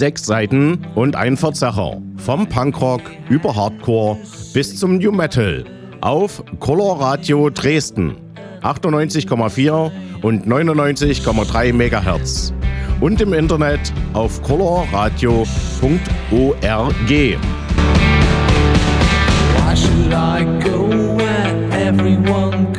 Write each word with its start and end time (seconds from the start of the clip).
Sechs 0.00 0.24
Seiten 0.24 0.78
und 0.94 1.14
ein 1.14 1.36
Verzerrer. 1.36 2.00
Vom 2.16 2.46
Punkrock 2.46 3.02
über 3.28 3.54
Hardcore 3.54 4.16
bis 4.54 4.74
zum 4.78 4.96
New 4.96 5.12
Metal. 5.12 5.62
Auf 6.00 6.42
Color 6.58 6.98
Radio 6.98 7.50
Dresden. 7.50 8.16
98,4 8.62 9.90
und 10.22 10.46
99,3 10.46 11.74
MHz. 11.74 12.54
Und 13.02 13.20
im 13.20 13.34
Internet 13.34 13.92
auf 14.14 14.40
colorradio.org. 14.40 15.46
Why 19.58 19.76
should 19.76 20.14
I 20.14 20.44
go 20.64 20.88
where 21.18 21.52
everyone 21.74 22.69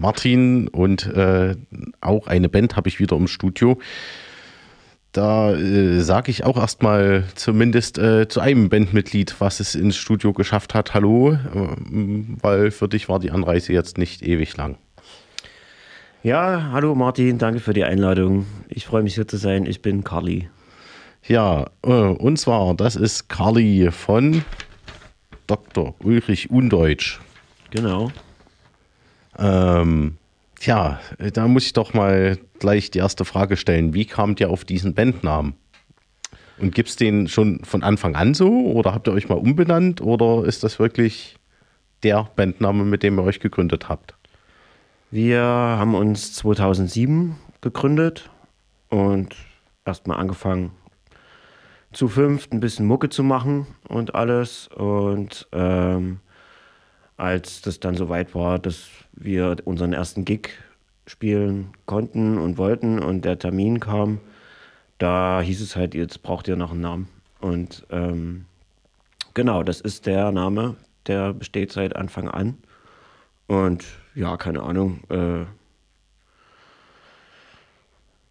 Martin 0.00 0.68
und 0.68 1.06
äh, 1.06 1.56
auch 2.00 2.26
eine 2.26 2.48
Band 2.48 2.76
habe 2.76 2.88
ich 2.88 3.00
wieder 3.00 3.16
im 3.16 3.26
Studio. 3.26 3.78
Da 5.12 5.54
äh, 5.54 6.00
sage 6.00 6.30
ich 6.30 6.44
auch 6.44 6.56
erstmal 6.56 7.24
zumindest 7.36 7.98
äh, 7.98 8.26
zu 8.28 8.40
einem 8.40 8.68
Bandmitglied, 8.68 9.36
was 9.38 9.60
es 9.60 9.74
ins 9.74 9.96
Studio 9.96 10.32
geschafft 10.32 10.74
hat, 10.74 10.92
hallo, 10.92 11.32
äh, 11.32 11.38
weil 12.42 12.70
für 12.72 12.88
dich 12.88 13.08
war 13.08 13.20
die 13.20 13.30
Anreise 13.30 13.72
jetzt 13.72 13.96
nicht 13.96 14.22
ewig 14.22 14.56
lang. 14.56 14.76
Ja, 16.24 16.70
hallo 16.72 16.94
Martin, 16.94 17.38
danke 17.38 17.60
für 17.60 17.74
die 17.74 17.84
Einladung. 17.84 18.46
Ich 18.68 18.86
freue 18.86 19.02
mich 19.02 19.14
hier 19.14 19.28
zu 19.28 19.36
sein. 19.36 19.66
Ich 19.66 19.82
bin 19.82 20.02
Carly. 20.02 20.48
Ja, 21.26 21.66
äh, 21.82 21.90
und 21.90 22.38
zwar, 22.38 22.74
das 22.74 22.96
ist 22.96 23.28
Carly 23.28 23.90
von 23.92 24.42
Dr. 25.46 25.94
Ulrich 26.02 26.50
Undeutsch. 26.50 27.20
Genau. 27.70 28.10
Ähm, 29.38 30.16
tja, 30.58 31.00
da 31.18 31.48
muss 31.48 31.66
ich 31.66 31.72
doch 31.72 31.94
mal 31.94 32.38
gleich 32.58 32.90
die 32.90 32.98
erste 32.98 33.24
Frage 33.24 33.56
stellen. 33.56 33.94
Wie 33.94 34.04
kamt 34.04 34.40
ihr 34.40 34.50
auf 34.50 34.64
diesen 34.64 34.94
Bandnamen? 34.94 35.54
Und 36.58 36.74
gibt 36.74 36.88
es 36.88 36.96
den 36.96 37.26
schon 37.26 37.64
von 37.64 37.82
Anfang 37.82 38.14
an 38.14 38.34
so 38.34 38.48
oder 38.48 38.94
habt 38.94 39.08
ihr 39.08 39.12
euch 39.12 39.28
mal 39.28 39.34
umbenannt 39.38 40.00
oder 40.00 40.44
ist 40.44 40.62
das 40.62 40.78
wirklich 40.78 41.36
der 42.04 42.28
Bandname, 42.36 42.84
mit 42.84 43.02
dem 43.02 43.18
ihr 43.18 43.24
euch 43.24 43.40
gegründet 43.40 43.88
habt? 43.88 44.14
Wir 45.10 45.42
haben 45.42 45.94
uns 45.94 46.32
2007 46.34 47.36
gegründet 47.60 48.30
und 48.88 49.34
erstmal 49.84 50.18
angefangen 50.18 50.70
zu 51.94 52.08
fünft 52.08 52.52
ein 52.52 52.60
bisschen 52.60 52.86
Mucke 52.86 53.08
zu 53.08 53.22
machen 53.22 53.66
und 53.88 54.14
alles. 54.14 54.68
Und 54.68 55.48
ähm, 55.52 56.20
als 57.16 57.62
das 57.62 57.80
dann 57.80 57.96
soweit 57.96 58.34
war, 58.34 58.58
dass 58.58 58.88
wir 59.16 59.56
unseren 59.64 59.92
ersten 59.92 60.24
Gig 60.24 60.50
spielen 61.06 61.68
konnten 61.86 62.38
und 62.38 62.58
wollten 62.58 62.98
und 62.98 63.24
der 63.24 63.38
Termin 63.38 63.80
kam, 63.80 64.20
da 64.98 65.40
hieß 65.40 65.60
es 65.60 65.76
halt, 65.76 65.94
jetzt 65.94 66.22
braucht 66.22 66.48
ihr 66.48 66.56
noch 66.56 66.72
einen 66.72 66.80
Namen. 66.80 67.08
Und 67.40 67.86
ähm, 67.90 68.46
genau, 69.34 69.62
das 69.62 69.80
ist 69.80 70.06
der 70.06 70.32
Name, 70.32 70.76
der 71.06 71.32
besteht 71.34 71.72
seit 71.72 71.94
Anfang 71.96 72.28
an. 72.28 72.56
Und 73.46 73.84
ja, 74.14 74.36
keine 74.36 74.62
Ahnung. 74.62 75.00
Äh, 75.10 75.44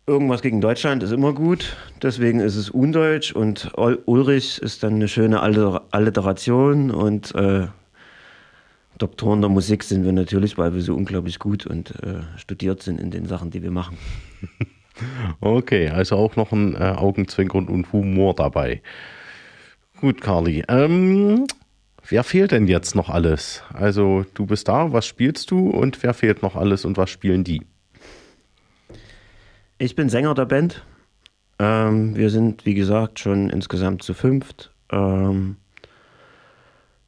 irgendwas 0.07 0.41
gegen 0.41 0.59
Deutschland 0.59 1.03
ist 1.03 1.11
immer 1.11 1.33
gut, 1.33 1.77
deswegen 2.01 2.39
ist 2.39 2.55
es 2.55 2.69
undeutsch 2.69 3.31
und 3.31 3.71
Ul- 3.77 4.01
Ulrich 4.05 4.61
ist 4.61 4.83
dann 4.83 4.95
eine 4.95 5.07
schöne 5.07 5.41
Alliteration 5.41 6.91
und 6.91 7.33
äh, 7.35 7.67
Doktoren 8.97 9.41
der 9.41 9.49
Musik 9.49 9.83
sind 9.83 10.05
wir 10.05 10.11
natürlich, 10.11 10.57
weil 10.57 10.73
wir 10.73 10.81
so 10.81 10.95
unglaublich 10.95 11.39
gut 11.39 11.65
und 11.65 11.91
äh, 12.03 12.21
studiert 12.37 12.83
sind 12.83 12.99
in 12.99 13.11
den 13.11 13.25
Sachen, 13.25 13.51
die 13.51 13.63
wir 13.63 13.71
machen. 13.71 13.97
Okay, 15.39 15.89
also 15.89 16.15
auch 16.15 16.35
noch 16.35 16.51
ein 16.51 16.75
äh, 16.75 16.93
Augenzwinkern 16.95 17.67
und 17.67 17.91
Humor 17.91 18.35
dabei. 18.35 18.81
Gut, 19.99 20.21
Carly. 20.21 20.63
Ähm, 20.67 21.45
wer 22.07 22.23
fehlt 22.23 22.51
denn 22.51 22.67
jetzt 22.67 22.95
noch 22.95 23.09
alles? 23.09 23.63
Also 23.73 24.25
du 24.33 24.45
bist 24.45 24.67
da, 24.67 24.93
was 24.93 25.05
spielst 25.05 25.49
du 25.49 25.69
und 25.69 26.03
wer 26.03 26.13
fehlt 26.13 26.43
noch 26.43 26.55
alles 26.55 26.85
und 26.85 26.97
was 26.97 27.09
spielen 27.09 27.43
die? 27.43 27.63
Ich 29.77 29.95
bin 29.95 30.09
Sänger 30.09 30.33
der 30.35 30.45
Band. 30.45 30.85
Ähm, 31.59 32.15
wir 32.15 32.29
sind, 32.29 32.65
wie 32.65 32.73
gesagt, 32.73 33.19
schon 33.19 33.49
insgesamt 33.49 34.03
zu 34.03 34.13
fünft. 34.13 34.71
Ähm, 34.91 35.57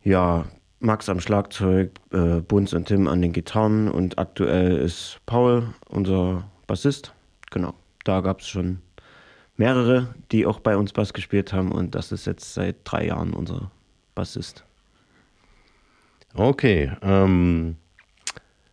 ja, 0.03 0.45
Max 0.85 1.09
am 1.09 1.19
Schlagzeug, 1.19 1.91
äh, 2.11 2.41
Bunz 2.41 2.73
und 2.73 2.87
Tim 2.87 3.07
an 3.07 3.21
den 3.21 3.33
Gitarren 3.33 3.89
und 3.89 4.19
aktuell 4.19 4.77
ist 4.77 5.19
Paul 5.25 5.73
unser 5.89 6.49
Bassist. 6.67 7.13
Genau, 7.51 7.73
da 8.03 8.21
gab 8.21 8.41
es 8.41 8.47
schon 8.47 8.79
mehrere, 9.57 10.13
die 10.31 10.45
auch 10.45 10.59
bei 10.59 10.77
uns 10.77 10.93
Bass 10.93 11.13
gespielt 11.13 11.53
haben 11.53 11.71
und 11.71 11.95
das 11.95 12.11
ist 12.11 12.25
jetzt 12.27 12.53
seit 12.53 12.77
drei 12.83 13.07
Jahren 13.07 13.33
unser 13.33 13.71
Bassist. 14.13 14.63
Okay, 16.35 16.91
ähm, 17.01 17.77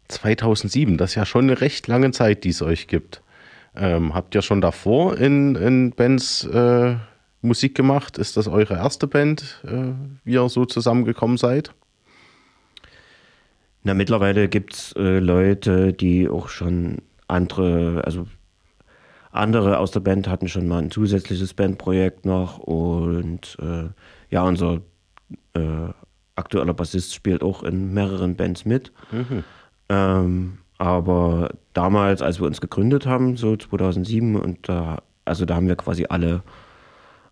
2007, 0.09 0.99
das 0.99 1.11
ist 1.11 1.14
ja 1.17 1.25
schon 1.25 1.44
eine 1.44 1.61
recht 1.61 1.87
lange 1.87 2.11
Zeit, 2.11 2.44
die 2.44 2.50
es 2.50 2.61
euch 2.61 2.88
gibt. 2.88 3.23
Ähm, 3.75 4.14
habt 4.14 4.35
ihr 4.35 4.43
schon 4.43 4.61
davor 4.61 5.17
in, 5.17 5.55
in 5.55 5.93
Bands 5.93 6.44
äh, 6.44 6.97
Musik 7.41 7.75
gemacht? 7.75 8.19
Ist 8.19 8.37
das 8.37 8.49
eure 8.49 8.75
erste 8.75 9.06
Band, 9.06 9.62
äh, 9.64 9.93
wie 10.25 10.35
ihr 10.35 10.49
so 10.50 10.67
zusammengekommen 10.67 11.38
seid? 11.38 11.73
Na, 13.84 13.94
mittlerweile 13.94 14.49
gibt 14.49 14.75
es 14.75 14.93
äh, 14.96 15.19
Leute, 15.19 15.93
die 15.93 16.29
auch 16.29 16.49
schon 16.49 16.99
andere, 17.26 18.02
also 18.05 18.26
andere 19.32 19.79
aus 19.79 19.90
der 19.90 20.00
Band 20.00 20.29
hatten 20.29 20.49
schon 20.49 20.69
mal 20.69 20.79
ein 20.82 20.90
zusätzliches 20.90 21.55
Bandprojekt 21.55 22.25
noch 22.25 22.58
und 22.58 23.56
äh, 23.61 23.88
ja, 24.31 24.43
unser 24.44 24.82
äh, 25.55 25.88
aktueller 26.37 26.75
Bassist 26.75 27.14
spielt 27.14 27.43
auch 27.43 27.62
in 27.62 27.93
mehreren 27.93 28.37
Bands 28.37 28.64
mit. 28.64 28.93
Ähm, 29.88 30.58
aber 30.78 31.50
damals, 31.73 32.23
als 32.23 32.40
wir 32.40 32.46
uns 32.46 32.61
gegründet 32.61 33.06
haben, 33.06 33.37
so 33.37 33.56
2007, 33.56 34.37
und 34.37 34.69
da, 34.69 35.02
also 35.25 35.44
da 35.44 35.56
haben 35.56 35.69
wir 35.69 35.76
quasi 35.76 36.06
alle 36.08 36.43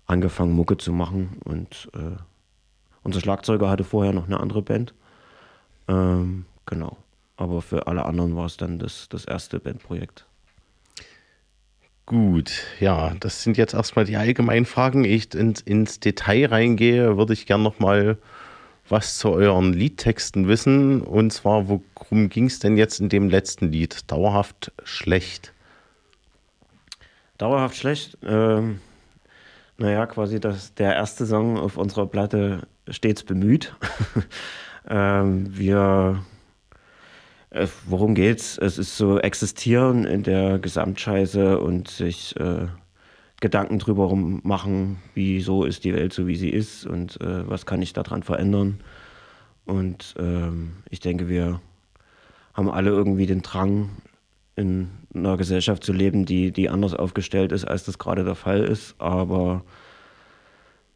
angefangen, 0.07 0.53
Mucke 0.53 0.77
zu 0.77 0.93
machen 0.93 1.39
und 1.45 1.91
äh, 1.95 2.17
unser 3.03 3.21
Schlagzeuger 3.21 3.71
hatte 3.71 3.85
vorher 3.85 4.13
noch 4.13 4.27
eine 4.27 4.41
andere 4.41 4.63
Band. 4.63 4.95
Ähm, 5.89 6.47
genau. 6.67 6.97
Aber 7.37 7.63
für 7.63 7.87
alle 7.87 8.05
anderen 8.05 8.37
war 8.37 8.47
es 8.47 8.57
dann 8.57 8.79
das, 8.79 9.09
das 9.09 9.25
erste 9.25 9.61
Bandprojekt. 9.61 10.27
Gut, 12.07 12.65
ja, 12.81 13.15
das 13.21 13.43
sind 13.43 13.57
jetzt 13.57 13.73
erstmal 13.73 14.05
die 14.05 14.17
allgemeinen 14.17 14.67
Fragen. 14.67 15.05
Ich 15.05 15.33
ins, 15.35 15.61
ins 15.61 16.01
Detail 16.01 16.47
reingehe, 16.47 17.17
würde 17.17 17.33
ich 17.33 17.47
gern 17.47 17.63
noch 17.63 17.79
mal 17.79 18.19
was 18.89 19.19
zu 19.19 19.31
euren 19.31 19.73
Liedtexten 19.73 20.49
wissen. 20.49 21.03
Und 21.03 21.33
zwar, 21.33 21.69
worum 21.69 22.29
ging 22.29 22.47
es 22.47 22.59
denn 22.59 22.77
jetzt 22.77 23.01
in 23.01 23.09
dem 23.09 23.31
letzten 23.31 23.71
Lied? 23.71 24.11
Dauerhaft 24.11 24.73
schlecht. 24.83 25.53
Dauerhaft 27.39 27.77
schlecht. 27.77 28.19
Ähm, 28.25 28.81
naja, 29.79 30.07
quasi 30.07 30.41
das, 30.41 30.75
der 30.75 30.95
erste 30.95 31.25
Song 31.27 31.59
auf 31.59 31.77
unserer 31.77 32.07
Platte 32.07 32.67
stets 32.89 33.23
bemüht. 33.23 33.75
ähm, 34.89 35.57
wir, 35.57 36.25
äh, 37.51 37.67
worum 37.87 38.15
geht's? 38.15 38.59
Es 38.59 38.79
ist 38.79 38.97
so 38.97 39.19
existieren 39.19 40.05
in 40.05 40.23
der 40.23 40.59
Gesamtscheiße 40.59 41.59
und 41.59 41.89
sich 41.89 42.35
äh, 42.39 42.67
Gedanken 43.41 43.79
drüber 43.79 44.15
machen, 44.15 44.99
wieso 45.15 45.65
ist 45.65 45.85
die 45.85 45.95
Welt 45.95 46.13
so, 46.13 46.27
wie 46.27 46.37
sie 46.37 46.51
ist 46.51 46.87
und 46.87 47.21
äh, 47.21 47.49
was 47.49 47.67
kann 47.67 47.83
ich 47.83 47.93
daran 47.93 48.23
verändern. 48.23 48.81
Und 49.65 50.15
ähm, 50.19 50.73
ich 50.91 51.01
denke, 51.01 51.29
wir 51.29 51.61
haben 52.55 52.71
alle 52.71 52.91
irgendwie 52.91 53.27
den 53.27 53.43
Drang, 53.43 53.91
in 54.57 54.91
einer 55.15 55.37
Gesellschaft 55.37 55.83
zu 55.83 55.93
leben, 55.93 56.27
die, 56.27 56.53
die 56.53 56.69
anders 56.69 56.95
aufgestellt 56.95 57.51
ist, 57.53 57.65
als 57.65 57.85
das 57.85 57.99
gerade 57.99 58.25
der 58.25 58.35
Fall 58.35 58.61
ist. 58.61 58.95
Aber 58.99 59.65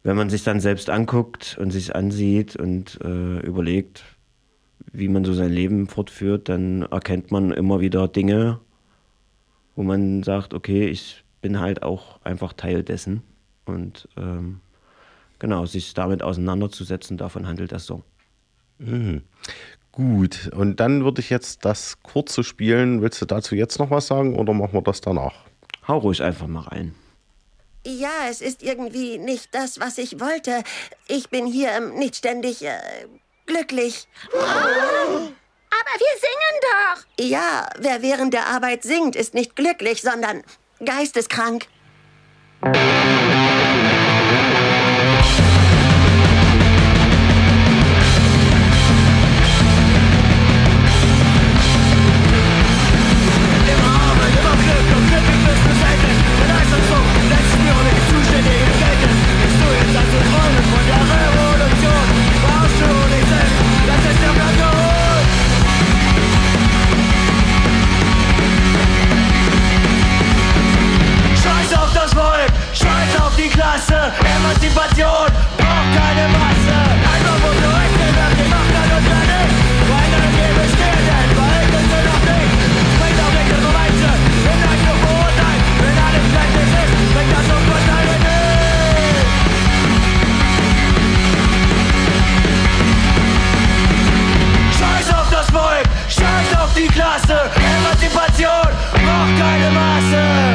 wenn 0.05 0.15
man 0.15 0.29
sich 0.29 0.43
dann 0.43 0.59
selbst 0.59 0.91
anguckt 0.91 1.57
und 1.59 1.71
sich 1.71 1.95
ansieht 1.95 2.55
und 2.55 2.99
äh, 3.03 3.39
überlegt, 3.39 4.03
wie 4.93 5.07
man 5.07 5.25
so 5.25 5.33
sein 5.33 5.51
Leben 5.51 5.87
fortführt, 5.87 6.47
dann 6.47 6.83
erkennt 6.83 7.31
man 7.31 7.49
immer 7.51 7.79
wieder 7.79 8.07
Dinge, 8.07 8.59
wo 9.75 9.81
man 9.81 10.21
sagt, 10.21 10.53
okay, 10.53 10.87
ich 10.87 11.23
bin 11.41 11.59
halt 11.59 11.81
auch 11.81 12.23
einfach 12.23 12.53
Teil 12.53 12.83
dessen. 12.83 13.23
Und 13.65 14.07
ähm, 14.15 14.59
genau, 15.39 15.65
sich 15.65 15.95
damit 15.95 16.21
auseinanderzusetzen, 16.21 17.17
davon 17.17 17.47
handelt 17.47 17.71
der 17.71 17.79
Song. 17.79 18.03
Gut, 19.91 20.51
und 20.55 20.79
dann 20.79 21.03
würde 21.03 21.19
ich 21.19 21.31
jetzt 21.31 21.65
das 21.65 22.03
kurze 22.03 22.43
spielen. 22.43 23.01
Willst 23.01 23.23
du 23.23 23.25
dazu 23.25 23.55
jetzt 23.55 23.79
noch 23.79 23.89
was 23.89 24.05
sagen 24.05 24.37
oder 24.37 24.53
machen 24.53 24.73
wir 24.73 24.83
das 24.83 25.01
danach? 25.01 25.33
Hau 25.87 25.97
ruhig 25.97 26.21
einfach 26.21 26.45
mal 26.45 26.61
rein. 26.61 26.93
Ja, 27.87 28.27
es 28.27 28.41
ist 28.41 28.63
irgendwie 28.63 29.19
nicht 29.19 29.53
das, 29.53 29.79
was 29.79 29.99
ich 29.99 30.19
wollte. 30.19 30.63
Ich 31.07 31.29
bin 31.29 31.45
hier 31.45 31.69
ähm, 31.69 31.93
nicht 31.93 32.15
ständig 32.15 32.63
äh, 32.63 32.79
glücklich. 33.45 34.07
Aber 34.33 34.41
wir 35.99 36.15
singen 36.19 36.55
doch. 36.61 37.23
Ja, 37.23 37.69
wer 37.77 38.01
während 38.01 38.33
der 38.33 38.47
Arbeit 38.47 38.81
singt, 38.81 39.15
ist 39.15 39.35
nicht 39.35 39.55
glücklich, 39.55 40.01
sondern 40.01 40.41
geisteskrank. 40.83 41.67
Emanzipation 74.45 75.25
braucht 75.57 75.89
keine 75.97 76.27
Masse. 76.29 76.77
Einfach 77.13 77.37
wo 77.41 77.49
du 77.49 77.65
rechte 77.65 78.07
nach 78.13 78.33
die 78.37 78.47
Macht 78.47 78.75
an 78.77 78.89
uns 78.95 79.09
alle. 79.09 79.41
Keine 79.89 80.21
Gebe 80.37 80.63
stehen, 80.69 81.01
verhalten 81.33 81.83
sie 81.89 82.03
noch 82.05 82.23
nicht. 82.29 82.53
Nicht 83.01 83.17
nur 83.17 83.31
nicht. 83.33 83.55
Die 96.75 96.87
Klasse. 96.87 97.49
Emanzipation 97.55 98.67
braucht 98.91 99.39
keine 99.39 99.71
Masse. 99.71 100.54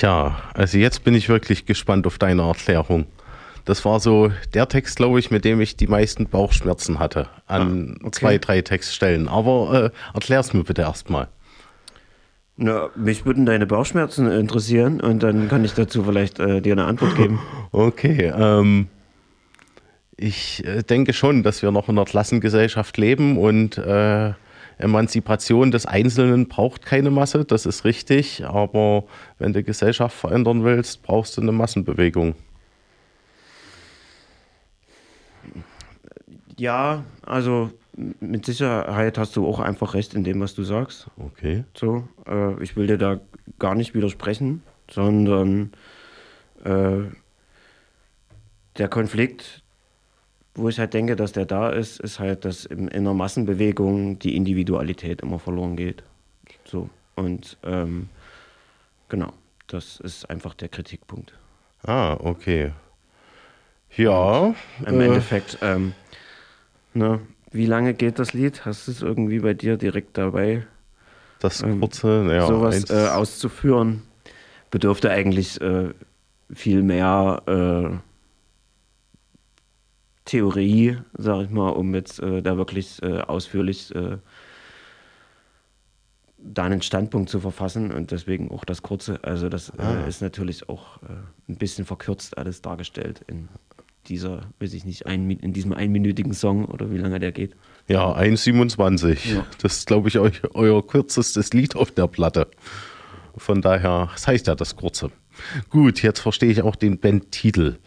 Tja, 0.00 0.40
also 0.54 0.78
jetzt 0.78 1.04
bin 1.04 1.12
ich 1.14 1.28
wirklich 1.28 1.66
gespannt 1.66 2.06
auf 2.06 2.16
deine 2.16 2.40
Erklärung. 2.40 3.04
Das 3.66 3.84
war 3.84 4.00
so 4.00 4.32
der 4.54 4.66
Text, 4.66 4.96
glaube 4.96 5.18
ich, 5.18 5.30
mit 5.30 5.44
dem 5.44 5.60
ich 5.60 5.76
die 5.76 5.88
meisten 5.88 6.24
Bauchschmerzen 6.26 6.98
hatte 6.98 7.28
an 7.46 7.98
Ah, 8.00 8.06
okay. 8.06 8.10
zwei, 8.12 8.38
drei 8.38 8.62
Textstellen. 8.62 9.28
Aber 9.28 9.92
äh, 9.92 10.14
erklär's 10.14 10.54
mir 10.54 10.64
bitte 10.64 10.80
erstmal. 10.80 11.28
Na, 12.56 12.88
mich 12.96 13.26
würden 13.26 13.44
deine 13.44 13.66
Bauchschmerzen 13.66 14.30
interessieren 14.30 15.02
und 15.02 15.22
dann 15.22 15.48
kann 15.48 15.66
ich 15.66 15.74
dazu 15.74 16.02
vielleicht 16.02 16.38
äh, 16.40 16.62
dir 16.62 16.72
eine 16.72 16.86
Antwort 16.86 17.16
geben. 17.16 17.38
Okay, 17.72 18.32
ähm, 18.34 18.88
ich 20.16 20.64
äh, 20.64 20.82
denke 20.82 21.12
schon, 21.12 21.42
dass 21.42 21.60
wir 21.60 21.72
noch 21.72 21.90
in 21.90 21.98
einer 21.98 22.06
Klassengesellschaft 22.06 22.96
leben 22.96 23.36
und 23.36 23.76
äh, 23.76 24.32
Emanzipation 24.80 25.70
des 25.70 25.86
Einzelnen 25.86 26.48
braucht 26.48 26.84
keine 26.84 27.10
Masse, 27.10 27.44
das 27.44 27.66
ist 27.66 27.84
richtig, 27.84 28.44
aber 28.44 29.04
wenn 29.38 29.52
du 29.52 29.62
Gesellschaft 29.62 30.16
verändern 30.16 30.64
willst, 30.64 31.02
brauchst 31.02 31.36
du 31.36 31.42
eine 31.42 31.52
Massenbewegung. 31.52 32.34
Ja, 36.56 37.04
also 37.24 37.70
mit 38.20 38.44
Sicherheit 38.46 39.18
hast 39.18 39.36
du 39.36 39.46
auch 39.46 39.60
einfach 39.60 39.94
recht 39.94 40.14
in 40.14 40.24
dem, 40.24 40.40
was 40.40 40.54
du 40.54 40.62
sagst. 40.62 41.08
Okay. 41.18 41.64
So, 41.74 42.08
äh, 42.26 42.62
ich 42.62 42.76
will 42.76 42.86
dir 42.86 42.98
da 42.98 43.20
gar 43.58 43.74
nicht 43.74 43.94
widersprechen, 43.94 44.62
sondern 44.90 45.72
äh, 46.64 47.02
der 48.78 48.88
Konflikt, 48.88 49.62
wo 50.60 50.68
ich 50.68 50.78
halt 50.78 50.94
denke, 50.94 51.16
dass 51.16 51.32
der 51.32 51.46
da 51.46 51.70
ist, 51.70 52.00
ist 52.00 52.18
halt, 52.18 52.44
dass 52.44 52.64
in, 52.64 52.88
in 52.88 53.00
einer 53.00 53.14
Massenbewegung 53.14 54.18
die 54.18 54.36
Individualität 54.36 55.22
immer 55.22 55.38
verloren 55.38 55.76
geht. 55.76 56.02
So, 56.64 56.88
und 57.16 57.56
ähm, 57.64 58.08
genau, 59.08 59.32
das 59.66 60.00
ist 60.00 60.28
einfach 60.28 60.54
der 60.54 60.68
Kritikpunkt. 60.68 61.32
Ah, 61.82 62.14
okay. 62.20 62.72
Ja. 63.96 64.54
Im 64.86 65.00
äh, 65.00 65.06
Endeffekt, 65.06 65.58
ähm, 65.62 65.94
ne, 66.94 67.20
wie 67.50 67.66
lange 67.66 67.94
geht 67.94 68.18
das 68.18 68.32
Lied? 68.32 68.64
Hast 68.64 68.86
du 68.86 68.92
es 68.92 69.02
irgendwie 69.02 69.40
bei 69.40 69.54
dir 69.54 69.76
direkt 69.76 70.16
dabei? 70.18 70.66
Das 71.40 71.62
ähm, 71.62 71.80
kurze, 71.80 72.22
naja, 72.24 72.46
sowas 72.46 72.90
äh, 72.90 73.08
auszuführen, 73.08 74.02
bedürfte 74.70 75.10
eigentlich 75.10 75.60
äh, 75.60 75.88
viel 76.52 76.82
mehr 76.82 77.42
äh, 77.46 78.09
Theorie, 80.30 80.96
sag 81.18 81.42
ich 81.44 81.50
mal, 81.50 81.70
um 81.70 81.92
jetzt 81.92 82.20
äh, 82.20 82.40
da 82.40 82.56
wirklich 82.56 83.02
äh, 83.02 83.18
ausführlich 83.22 83.92
äh, 83.96 84.18
da 86.38 86.64
einen 86.64 86.82
Standpunkt 86.82 87.28
zu 87.28 87.40
verfassen 87.40 87.90
und 87.90 88.12
deswegen 88.12 88.50
auch 88.52 88.64
das 88.64 88.82
kurze. 88.82 89.18
Also 89.22 89.48
das 89.48 89.72
Ah. 89.76 90.04
äh, 90.04 90.08
ist 90.08 90.22
natürlich 90.22 90.68
auch 90.68 91.02
äh, 91.02 91.06
ein 91.48 91.56
bisschen 91.56 91.84
verkürzt 91.84 92.38
alles 92.38 92.62
dargestellt 92.62 93.22
in 93.26 93.48
dieser, 94.06 94.42
weiß 94.60 94.72
ich 94.74 94.84
nicht, 94.84 95.06
ein, 95.06 95.28
in 95.30 95.52
diesem 95.52 95.72
einminütigen 95.72 96.32
Song 96.32 96.64
oder 96.66 96.92
wie 96.92 96.98
lange 96.98 97.18
der 97.18 97.32
geht. 97.32 97.56
Ja, 97.88 98.16
1,27. 98.16 99.34
Ja. 99.34 99.44
Das 99.60 99.78
ist, 99.78 99.86
glaube 99.88 100.08
ich, 100.08 100.18
eu 100.18 100.30
euer 100.54 100.86
kürzestes 100.86 101.52
Lied 101.52 101.74
auf 101.74 101.90
der 101.90 102.06
Platte. 102.06 102.46
Von 103.36 103.62
daher, 103.62 104.08
das 104.12 104.28
heißt 104.28 104.46
ja 104.46 104.54
das 104.54 104.76
Kurze. 104.76 105.10
Gut, 105.70 106.02
jetzt 106.02 106.20
verstehe 106.20 106.50
ich 106.52 106.62
auch 106.62 106.76
den 106.76 106.98
Bandtitel. 107.00 107.78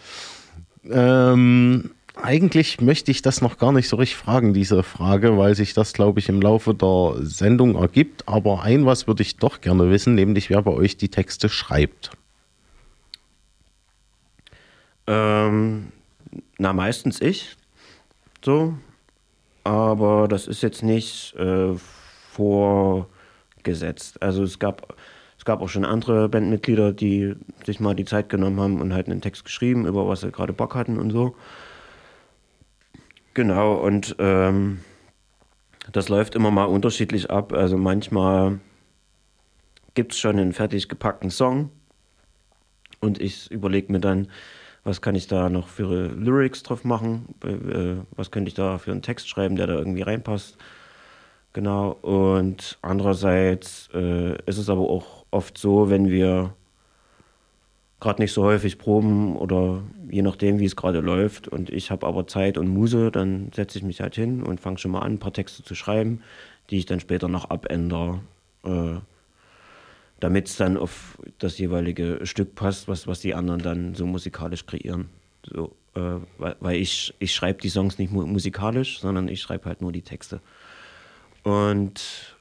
Ähm, 0.92 1.92
eigentlich 2.22 2.80
möchte 2.80 3.12
ich 3.12 3.22
das 3.22 3.42
noch 3.42 3.58
gar 3.58 3.72
nicht 3.72 3.90
so 3.90 3.96
richtig 3.96 4.18
fragen, 4.18 4.54
diese 4.54 4.84
Frage, 4.84 5.38
weil 5.38 5.56
sich 5.56 5.74
das, 5.74 5.94
glaube 5.94 6.20
ich, 6.20 6.30
im 6.30 6.42
Laufe 6.42 6.74
der 6.76 7.16
Sendung 7.22 7.76
ergibt. 7.76 8.28
Aber 8.28 8.62
ein 8.62 8.86
was 8.86 9.08
würde 9.08 9.24
ich 9.24 9.38
doch 9.38 9.62
gerne 9.62 9.90
wissen, 9.90 10.16
nämlich 10.16 10.50
wer 10.50 10.62
bei 10.62 10.72
euch 10.72 10.98
die 10.98 11.10
Texte 11.10 11.50
schreibt. 11.50 12.12
Ähm, 15.08 15.92
na, 16.58 16.74
meistens 16.74 17.20
ich. 17.20 17.56
So. 18.44 18.76
Aber 19.64 20.28
das 20.28 20.48
ist 20.48 20.62
jetzt 20.62 20.84
nicht 20.84 21.36
äh, 21.36 21.74
vorgesetzt. 22.32 24.22
Also 24.22 24.44
es 24.44 24.60
gab, 24.60 24.96
es 25.38 25.46
gab 25.46 25.62
auch 25.62 25.70
schon 25.70 25.86
andere 25.86 26.30
Bandmitglieder, 26.30 26.92
die 26.92 27.36
sich 27.66 27.80
mal 27.80 27.96
die 27.96 28.06
Zeit 28.06 28.30
genommen 28.30 28.60
haben 28.60 28.82
und 28.82 28.94
halt 28.94 29.08
einen 29.08 29.22
Text 29.22 29.46
geschrieben, 29.46 29.88
über 29.88 30.08
was 30.08 30.22
sie 30.22 30.32
gerade 30.32 30.54
Bock 30.54 30.76
hatten 30.76 31.00
und 31.00 31.12
so. 31.12 31.36
Genau, 33.34 33.74
und 33.74 34.16
ähm, 34.20 34.82
das 35.92 36.10
läuft 36.10 36.36
immer 36.36 36.52
mal 36.52 36.66
unterschiedlich 36.66 37.32
ab. 37.32 37.52
Also 37.52 37.78
manchmal 37.78 38.60
gibt 39.96 40.14
es 40.14 40.20
schon 40.20 40.38
einen 40.38 40.54
fertig 40.54 40.88
gepackten 40.88 41.32
Song 41.32 41.72
und 43.00 43.20
ich 43.20 43.50
überlege 43.52 43.92
mir 43.92 44.00
dann, 44.00 44.28
was 44.84 45.02
kann 45.02 45.16
ich 45.16 45.28
da 45.28 45.50
noch 45.50 45.68
für 45.68 46.10
Lyrics 46.10 46.62
drauf 46.64 46.84
machen, 46.84 47.36
äh, 47.44 48.04
was 48.16 48.32
könnte 48.32 48.50
ich 48.50 48.56
da 48.56 48.78
für 48.78 48.92
einen 48.92 49.02
Text 49.02 49.30
schreiben, 49.30 49.56
der 49.56 49.68
da 49.68 49.74
irgendwie 49.74 50.02
reinpasst. 50.02 50.58
Genau, 51.54 51.92
und 51.92 52.78
andererseits 52.82 53.90
äh, 53.94 54.36
ist 54.46 54.58
es 54.58 54.70
aber 54.70 54.82
auch 54.82 55.26
oft 55.32 55.58
so, 55.58 55.90
wenn 55.90 56.10
wir 56.10 56.56
gerade 58.04 58.22
nicht 58.22 58.34
so 58.34 58.44
häufig 58.44 58.78
proben 58.78 59.36
oder 59.36 59.82
je 60.12 60.22
nachdem, 60.22 60.60
wie 60.60 60.66
es 60.66 60.76
gerade 60.76 61.00
läuft 61.00 61.48
und 61.48 61.70
ich 61.70 61.90
habe 61.90 62.06
aber 62.06 62.28
Zeit 62.28 62.58
und 62.58 62.68
Muse, 62.68 63.10
dann 63.12 63.50
setze 63.56 63.80
ich 63.80 63.84
mich 63.84 64.02
halt 64.02 64.16
hin 64.16 64.44
und 64.44 64.60
fange 64.60 64.78
schon 64.78 64.92
mal 64.92 65.00
an, 65.00 65.14
ein 65.14 65.20
paar 65.20 65.34
Texte 65.34 65.64
zu 65.64 65.74
schreiben, 65.74 66.22
die 66.70 66.78
ich 66.78 66.86
dann 66.86 67.00
später 67.00 67.30
noch 67.30 67.50
abändere, 67.50 68.20
äh, 68.66 69.00
damit 70.20 70.50
es 70.50 70.58
dann 70.58 70.78
auf 70.78 71.18
das 71.40 71.58
jeweilige 71.58 72.20
Stück 72.26 72.56
passt, 72.56 72.88
was, 72.88 73.08
was 73.08 73.22
die 73.22 73.34
anderen 73.34 73.62
dann 73.62 73.96
so 73.96 74.06
musikalisch 74.06 74.66
kreieren. 74.66 75.10
So, 75.44 75.74
äh, 75.96 76.20
weil, 76.38 76.56
weil 76.60 76.76
ich, 76.76 77.14
ich 77.20 77.34
schreibe 77.34 77.62
die 77.62 77.70
Songs 77.70 77.98
nicht 77.98 78.12
mu 78.12 78.26
musikalisch, 78.26 79.00
sondern 79.00 79.30
ich 79.30 79.42
schreibe 79.42 79.66
halt 79.66 79.82
nur 79.82 79.94
die 79.94 80.02
Texte. 80.02 80.42
Und 81.44 82.36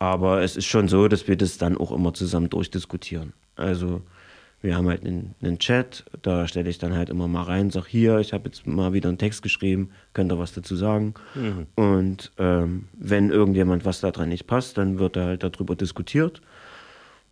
aber 0.00 0.42
es 0.42 0.56
ist 0.56 0.66
schon 0.66 0.88
so, 0.88 1.06
dass 1.08 1.28
wir 1.28 1.36
das 1.36 1.56
dann 1.56 1.76
auch 1.78 1.92
immer 1.92 2.12
zusammen 2.14 2.50
durchdiskutieren. 2.50 3.32
Also 3.56 4.02
wir 4.64 4.76
haben 4.76 4.88
halt 4.88 5.04
einen, 5.04 5.34
einen 5.42 5.58
Chat, 5.58 6.04
da 6.22 6.48
stelle 6.48 6.70
ich 6.70 6.78
dann 6.78 6.94
halt 6.94 7.10
immer 7.10 7.28
mal 7.28 7.42
rein, 7.42 7.70
sag 7.70 7.86
hier, 7.86 8.18
ich 8.18 8.32
habe 8.32 8.46
jetzt 8.46 8.66
mal 8.66 8.94
wieder 8.94 9.10
einen 9.10 9.18
Text 9.18 9.42
geschrieben, 9.42 9.90
könnt 10.14 10.32
ihr 10.32 10.38
was 10.38 10.54
dazu 10.54 10.74
sagen? 10.74 11.12
Und 11.76 12.32
ähm, 12.38 12.88
wenn 12.94 13.30
irgendjemand 13.30 13.84
was 13.84 14.00
da 14.00 14.10
dran 14.10 14.30
nicht 14.30 14.46
passt, 14.46 14.78
dann 14.78 14.98
wird 14.98 15.16
da 15.16 15.26
halt 15.26 15.42
darüber 15.42 15.76
diskutiert. 15.76 16.40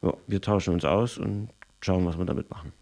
Ja, 0.02 0.12
wir 0.26 0.42
tauschen 0.42 0.74
uns 0.74 0.84
aus 0.84 1.16
und 1.16 1.48
schauen, 1.80 2.04
was 2.04 2.18
wir 2.18 2.26
damit 2.26 2.50
machen. 2.50 2.72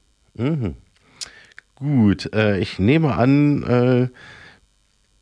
Gut, 1.76 2.34
äh, 2.34 2.58
ich 2.58 2.80
nehme 2.80 3.14
an, 3.14 3.62
äh, 3.62 4.08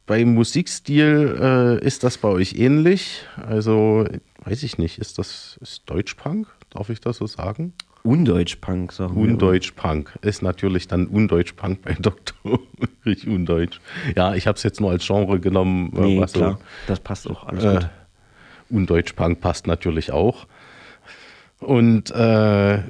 beim 0.06 0.32
Musikstil 0.32 1.36
äh, 1.38 1.84
ist 1.84 2.02
das 2.02 2.16
bei 2.16 2.28
euch 2.28 2.54
ähnlich. 2.54 3.26
Also, 3.36 4.06
weiß 4.44 4.62
ich 4.62 4.78
nicht, 4.78 4.98
ist 4.98 5.18
das 5.18 5.58
ist 5.60 5.82
Deutschpunk? 5.84 6.48
Darf 6.70 6.88
ich 6.88 7.02
das 7.02 7.18
so 7.18 7.26
sagen? 7.26 7.74
Undeutsch-Punk, 8.08 8.92
sagen 8.92 9.14
wir. 9.14 9.22
Undeutsch-Punk 9.22 10.18
ist 10.22 10.42
natürlich 10.42 10.88
dann 10.88 11.06
Undeutsch-Punk 11.06 11.82
bei 11.82 11.92
Doktor. 12.00 12.58
Richtig 13.04 13.28
undeutsch. 13.28 13.80
Ja, 14.16 14.34
ich 14.34 14.46
habe 14.46 14.56
es 14.56 14.62
jetzt 14.62 14.80
nur 14.80 14.90
als 14.90 15.06
Genre 15.06 15.38
genommen. 15.40 15.92
äh, 15.96 16.00
Nee, 16.00 16.20
was 16.20 16.32
so- 16.32 16.38
klar, 16.40 16.58
das 16.86 17.00
passt 17.00 17.28
auch, 17.28 17.44
alles 17.46 17.64
Äh, 17.64 17.74
gut. 17.74 17.88
Undeutsch-Punk 18.70 19.40
passt 19.40 19.66
natürlich 19.66 20.12
auch. 20.12 20.46
Und 21.60 22.10
äh, 22.12 22.82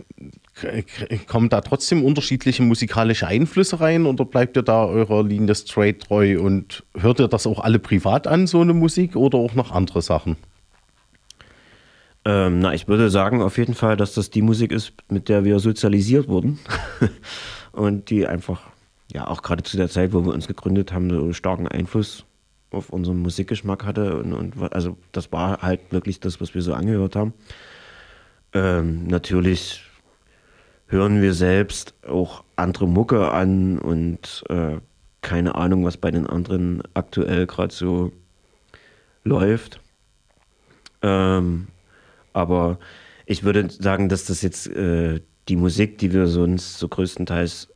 kommen 1.27 1.49
da 1.49 1.61
trotzdem 1.63 2.05
unterschiedliche 2.05 2.63
musikalische 2.63 3.27
Einflüsse 3.27 3.81
rein 3.81 4.05
oder 4.07 4.25
bleibt 4.25 4.57
ihr 4.57 4.63
da 4.63 4.85
eurer 4.85 5.23
Linie 5.25 5.55
straight 5.55 6.01
treu 6.03 6.39
und 6.41 6.85
hört 6.99 7.21
ihr 7.21 7.29
das 7.29 7.47
auch 7.47 7.61
alle 7.61 7.79
privat 7.79 8.27
an, 8.27 8.47
so 8.47 8.61
eine 8.61 8.75
Musik 8.75 9.17
oder 9.17 9.39
auch 9.39 9.55
noch 9.55 9.71
andere 9.71 10.03
Sachen? 10.03 10.37
Ähm, 12.29 12.59
na, 12.59 12.75
ich 12.75 12.87
würde 12.89 13.09
sagen 13.09 13.41
auf 13.41 13.57
jeden 13.57 13.73
Fall, 13.73 13.97
dass 13.97 14.13
das 14.13 14.29
die 14.29 14.43
Musik 14.43 14.71
ist, 14.71 14.93
mit 15.09 15.31
der 15.31 15.47
wir 15.47 15.59
sozialisiert 15.61 16.29
wurden. 16.29 16.59
und 17.73 18.11
die 18.11 18.27
einfach, 18.27 18.61
ja, 19.11 19.27
auch 19.27 19.41
gerade 19.41 19.63
zu 19.63 19.79
der 19.79 19.89
Zeit, 19.89 20.13
wo 20.13 20.27
wir 20.27 20.35
uns 20.35 20.47
gegründet 20.47 20.93
haben, 20.93 21.09
so 21.09 21.33
starken 21.33 21.67
Einfluss 21.67 22.27
auf 22.71 22.91
unseren 22.91 23.21
Musikgeschmack 23.21 23.87
hatte. 23.87 24.19
Und, 24.19 24.35
und 24.35 24.75
also 24.75 24.99
das 25.13 25.33
war 25.33 25.63
halt 25.63 25.81
wirklich 25.91 26.21
das, 26.21 26.39
was 26.39 26.55
wir 26.55 26.61
so 26.61 26.75
angehört 26.75 27.17
haben. 27.17 27.33
Ähm, 28.53 29.07
natürlich 29.07 29.85
hören 30.87 31.23
wir 31.23 31.33
selbst 31.33 31.95
auch 32.07 32.45
andere 32.57 32.87
Mucke 32.87 33.31
an 33.31 33.79
und 33.79 34.45
äh, 34.51 34.77
keine 35.23 35.55
Ahnung, 35.55 35.87
was 35.87 35.97
bei 35.97 36.11
den 36.11 36.27
anderen 36.27 36.83
aktuell 36.93 37.47
gerade 37.47 37.73
so 37.73 38.13
läuft. 39.25 39.81
Ähm, 41.01 41.69
aber 42.33 42.79
ich 43.27 43.45
würde 43.45 43.69
sagen, 43.71 44.09
dass 44.09 44.25
das 44.25 44.43
jetzt 44.43 44.69
äh, 44.69 45.21
die 45.49 45.57
Musik, 45.57 45.99
die 45.99 46.13
wir 46.13 46.27
sonst 46.27 46.79
so 46.79 46.89
größtenteils 46.89 47.69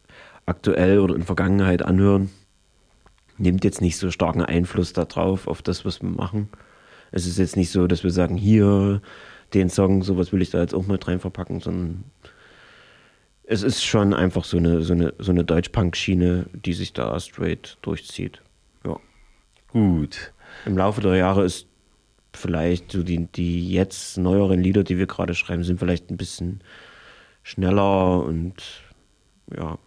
aktuell 0.47 0.99
oder 1.01 1.15
in 1.15 1.23
Vergangenheit 1.23 1.83
anhören, 1.83 2.31
nimmt 3.39 3.65
jetzt 3.65 3.81
nicht 3.81 3.99
so 3.99 4.11
starken 4.11 4.43
Einfluss 4.43 4.93
darauf, 4.93 5.47
auf 5.47 5.63
das, 5.63 5.85
was 5.85 6.03
wir 6.03 6.11
machen. 6.11 6.49
Es 7.11 7.27
ist 7.27 7.39
jetzt 7.39 7.57
nicht 7.57 7.71
so, 7.71 7.87
dass 7.87 8.05
wir 8.05 8.11
sagen, 8.11 8.37
hier, 8.37 9.03
den 9.55 9.69
Song, 9.69 10.03
sowas 10.03 10.33
will 10.33 10.43
ich 10.43 10.51
da 10.51 10.61
jetzt 10.61 10.75
auch 10.75 10.87
mit 10.87 11.07
rein 11.07 11.21
verpacken, 11.21 11.61
sondern 11.61 12.05
es 13.45 13.63
ist 13.63 13.85
schon 13.85 14.15
einfach 14.15 14.45
so 14.45 14.57
eine, 14.57 14.83
so 14.83 14.95
eine, 14.95 15.13
so 15.19 15.31
eine 15.31 15.45
Deutsch-Punk-Schiene, 15.45 16.47
die 16.55 16.73
sich 16.73 16.93
da 16.93 17.19
straight 17.21 17.77
durchzieht. 17.83 18.41
Ja. 18.87 18.99
Gut. 19.69 20.33
Im 20.65 20.79
Laufe 20.79 21.01
der 21.01 21.17
Jahre 21.17 21.45
ist 21.45 21.67
vielleicht 22.37 22.93
so 22.93 23.03
die, 23.03 23.27
die 23.27 23.71
jetzt 23.71 24.19
neueren 24.19 24.61
Lieder, 24.61 24.85
die 24.85 24.99
wir 24.99 25.07
gerade 25.07 25.35
schreiben, 25.35 25.65
sind 25.65 25.79
vielleicht 25.79 26.11
ein 26.11 26.17
bisschen 26.17 26.63
schneller 27.43 28.25
und 28.25 28.55
ja, 29.57 29.79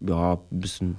ja, 0.00 0.34
ein 0.34 0.60
bisschen, 0.60 0.98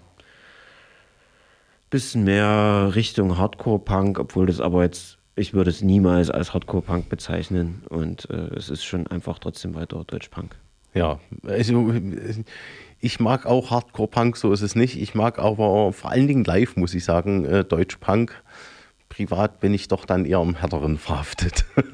bisschen 1.90 2.24
mehr 2.24 2.92
Richtung 2.94 3.38
Hardcore-Punk, 3.38 4.20
obwohl 4.20 4.46
das 4.46 4.62
aber 4.62 4.84
jetzt, 4.84 5.18
ich 5.36 5.54
würde 5.54 5.72
es 5.72 5.82
niemals 5.82 6.30
als 6.30 6.54
Hardcore-Punk 6.54 7.10
bezeichnen 7.10 7.84
und 7.90 8.30
äh, 8.30 8.56
es 8.56 8.70
ist 8.70 8.84
schon 8.84 9.08
einfach 9.08 9.40
trotzdem 9.40 9.76
weiter 9.76 10.04
Deutsch-Punk. 10.06 10.56
Ja, 10.94 11.20
also 11.44 11.94
ich 13.00 13.20
mag 13.20 13.46
auch 13.46 13.72
Hardcore-Punk, 13.72 14.36
so 14.36 14.52
ist 14.52 14.62
es 14.62 14.76
nicht. 14.76 15.02
Ich 15.02 15.16
mag 15.16 15.40
aber 15.40 15.94
vor 15.94 16.12
allen 16.12 16.28
Dingen 16.28 16.44
live, 16.44 16.76
muss 16.76 16.94
ich 16.94 17.06
sagen, 17.06 17.46
äh, 17.46 17.64
Deutsch-Punk. 17.64 18.44
Privat 19.12 19.60
bin 19.60 19.74
ich 19.74 19.90
doch 19.90 20.06
dann 20.06 20.26
eher 20.26 20.40
am 20.40 20.56
Härteren 20.56 20.98
verhaftet. 20.98 21.66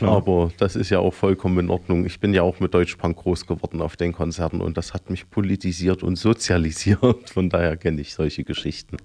Ja, 0.00 0.08
Aber 0.08 0.50
das 0.56 0.76
ist 0.76 0.88
ja 0.88 1.00
auch 1.00 1.12
vollkommen 1.12 1.58
in 1.58 1.68
Ordnung. 1.68 2.06
Ich 2.06 2.20
bin 2.20 2.32
ja 2.32 2.42
auch 2.42 2.60
mit 2.60 2.72
Deutschpunk 2.72 3.18
groß 3.18 3.46
geworden 3.46 3.82
auf 3.82 3.96
den 3.96 4.12
Konzerten 4.12 4.60
und 4.60 4.76
das 4.76 4.94
hat 4.94 5.10
mich 5.10 5.28
politisiert 5.28 6.04
und 6.04 6.16
sozialisiert. 6.16 7.28
Von 7.28 7.50
daher 7.50 7.76
kenne 7.76 8.00
ich 8.00 8.14
solche 8.14 8.44
Geschichten. 8.44 8.96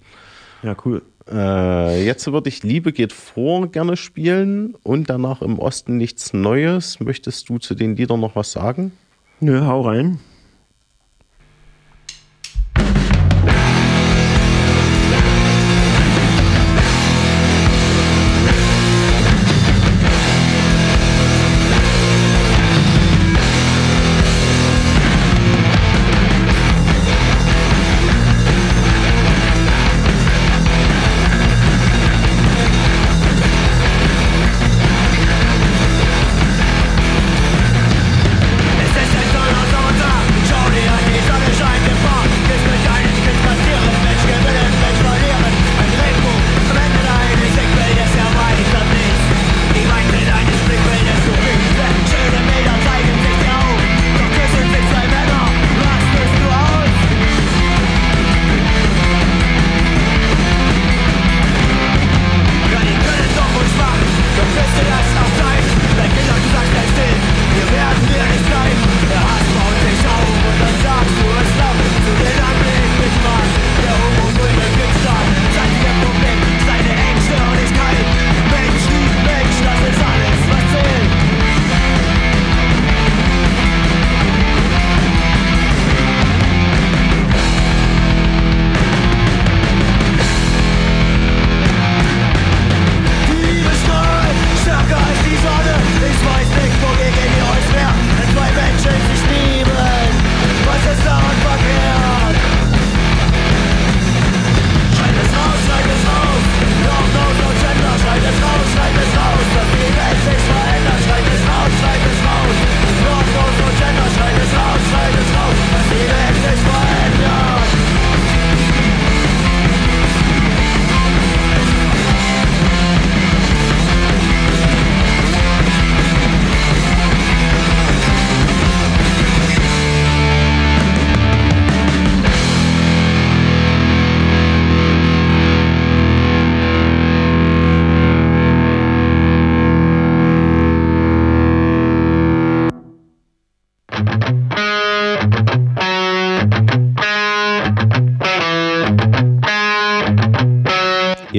Ja, 0.62 0.76
cool. 0.86 1.02
Äh, 1.30 2.06
jetzt 2.06 2.32
würde 2.32 2.50
ich 2.50 2.62
Liebe 2.62 2.94
geht 2.94 3.12
vor 3.12 3.70
gerne 3.72 3.98
spielen 3.98 4.76
und 4.84 5.10
danach 5.10 5.42
im 5.42 5.58
Osten 5.58 5.98
nichts 5.98 6.34
Neues. 6.34 7.00
Möchtest 7.00 7.50
du 7.50 7.58
zu 7.58 7.74
den 7.74 7.96
Liedern 7.96 8.20
noch 8.20 8.36
was 8.36 8.52
sagen? 8.52 8.92
Nö, 9.40 9.66
hau 9.66 9.82
rein. 9.82 10.20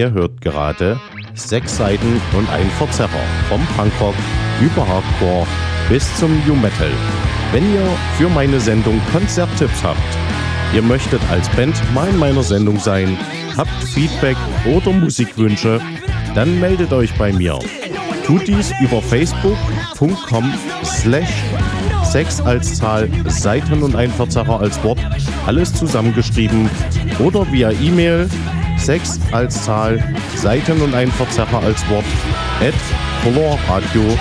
Ihr 0.06 0.12
hört 0.12 0.40
gerade 0.40 1.00
sechs 1.34 1.78
Seiten 1.78 2.20
und 2.38 2.48
ein 2.50 2.70
Verzerrer 2.78 3.10
vom 3.48 3.60
Punkrock 3.76 4.14
über 4.60 4.86
Hardcore 4.86 5.44
bis 5.88 6.16
zum 6.16 6.30
New 6.46 6.54
Metal. 6.54 6.92
Wenn 7.50 7.64
ihr 7.74 7.84
für 8.16 8.28
meine 8.28 8.60
Sendung 8.60 9.00
Konzerttipps 9.10 9.82
habt, 9.82 9.98
ihr 10.72 10.82
möchtet 10.82 11.20
als 11.28 11.48
Band 11.56 11.74
mal 11.92 12.08
in 12.08 12.18
meiner 12.18 12.44
Sendung 12.44 12.78
sein, 12.78 13.18
habt 13.56 13.68
Feedback 13.82 14.36
oder 14.64 14.92
Musikwünsche, 14.92 15.80
dann 16.36 16.60
meldet 16.60 16.92
euch 16.92 17.12
bei 17.18 17.32
mir. 17.32 17.58
Tut 18.24 18.46
dies 18.46 18.72
über 18.80 19.02
facebook.com 19.02 20.54
slash 20.84 21.42
6 22.04 22.42
als 22.42 22.78
Zahl, 22.78 23.08
Seiten 23.26 23.82
und 23.82 23.96
ein 23.96 24.10
Verzerrer 24.12 24.60
als 24.60 24.80
Wort, 24.84 25.00
alles 25.46 25.74
zusammengeschrieben 25.74 26.70
oder 27.18 27.50
via 27.50 27.72
E-Mail 27.72 28.28
6 28.86 29.18
als 29.32 29.64
Zahl, 29.64 30.00
Seiten 30.36 30.80
und 30.80 30.94
ein 30.94 31.10
Verzerrer 31.10 31.60
als 31.60 31.88
Wort 31.90 32.04
at 32.60 32.72
colorradio.org. 33.24 34.16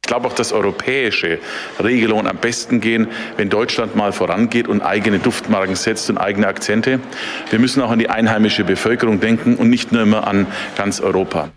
Ich 0.00 0.08
glaube 0.08 0.28
auch, 0.28 0.32
dass 0.32 0.54
europäische 0.54 1.38
Regelungen 1.78 2.26
am 2.26 2.38
besten 2.38 2.80
gehen, 2.80 3.08
wenn 3.36 3.50
Deutschland 3.50 3.94
mal 3.94 4.12
vorangeht 4.12 4.68
und 4.68 4.80
eigene 4.80 5.18
Duftmarken 5.18 5.76
setzt 5.76 6.08
und 6.08 6.16
eigene 6.16 6.46
Akzente. 6.46 6.98
Wir 7.50 7.58
müssen 7.58 7.82
auch 7.82 7.90
an 7.90 7.98
die 7.98 8.08
einheimische 8.08 8.64
Bevölkerung 8.64 9.20
denken 9.20 9.56
und 9.56 9.68
nicht 9.68 9.92
nur 9.92 10.00
immer 10.00 10.26
an 10.26 10.46
ganz 10.76 11.02
Europa. 11.02 11.50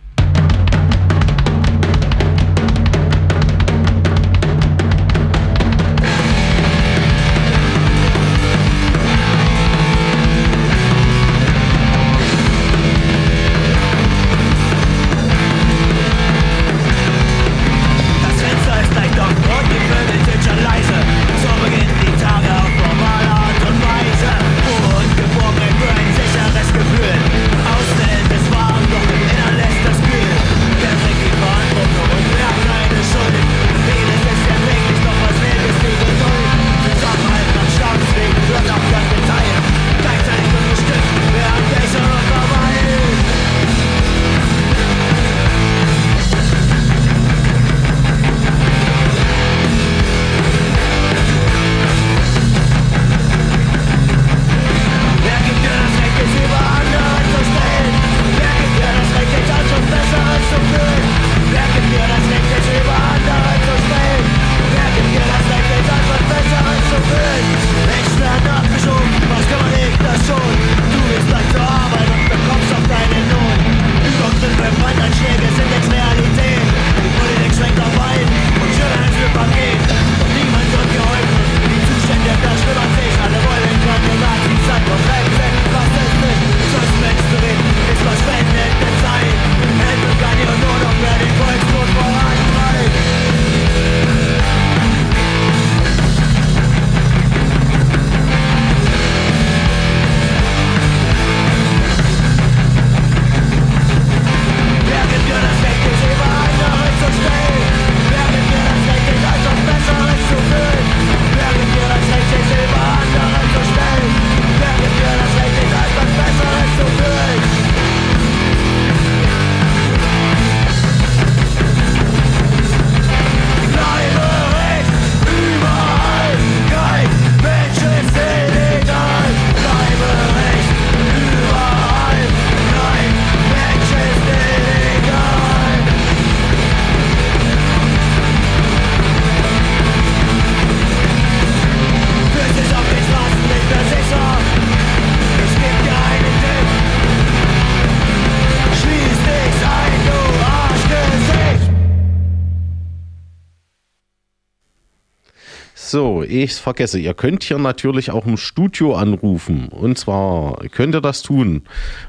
Ich 156.26 156.54
vergesse. 156.54 157.00
Ihr 157.00 157.14
könnt 157.14 157.44
hier 157.44 157.58
natürlich 157.58 158.12
auch 158.12 158.26
im 158.26 158.38
Studio 158.38 158.96
anrufen. 158.96 159.70
Und 159.70 159.98
zwar 159.98 160.58
könnt 160.72 160.96
ihr 160.96 161.02
das 161.02 161.22
tun 161.22 161.64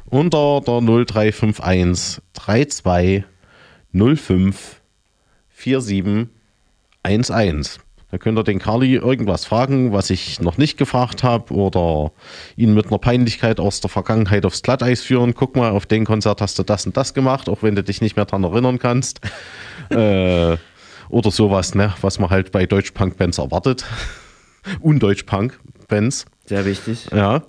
unter 0.07 0.61
der 0.67 0.81
0351 0.81 2.23
32 2.35 3.25
05 3.93 4.81
47 5.51 6.29
11. 7.35 7.79
Da 8.13 8.19
könnt 8.19 8.39
ihr 8.39 8.45
den 8.45 8.61
Carly 8.61 8.95
irgendwas 8.95 9.45
fragen, 9.45 9.93
was 9.93 10.11
ich 10.11 10.41
noch 10.41 10.59
nicht 10.59 10.79
gefragt 10.79 11.25
habe 11.25 11.53
oder 11.53 12.13
ihn 12.57 12.73
mit 12.73 12.87
einer 12.87 12.99
Peinlichkeit 12.99 13.59
aus 13.59 13.81
der 13.81 13.91
Vergangenheit 13.91 14.47
aufs 14.47 14.63
Glatteis 14.63 15.03
führen. 15.03 15.35
Guck 15.35 15.57
mal, 15.57 15.73
auf 15.73 15.87
dem 15.87 16.05
Konzert 16.05 16.41
hast 16.41 16.59
du 16.59 16.63
das 16.63 16.87
und 16.87 16.97
das 16.97 17.15
gemacht, 17.15 17.49
auch 17.49 17.63
wenn 17.63 17.75
du 17.75 17.83
dich 17.83 18.01
nicht 18.01 18.15
mehr 18.15 18.25
daran 18.25 18.45
erinnern 18.45 18.79
kannst. 18.79 19.21
äh, 19.91 20.57
oder 21.09 21.31
sowas, 21.31 21.75
ne, 21.75 21.95
was 22.01 22.19
man 22.19 22.31
halt 22.31 22.53
bei 22.53 22.67
Deutsch-Punk-Bands 22.67 23.39
erwartet. 23.39 23.85
Und 24.81 25.03
Deutsch-Punk-Bands. 25.03 26.27
Sehr 26.47 26.65
wichtig. 26.65 27.07
Ja. 27.13 27.43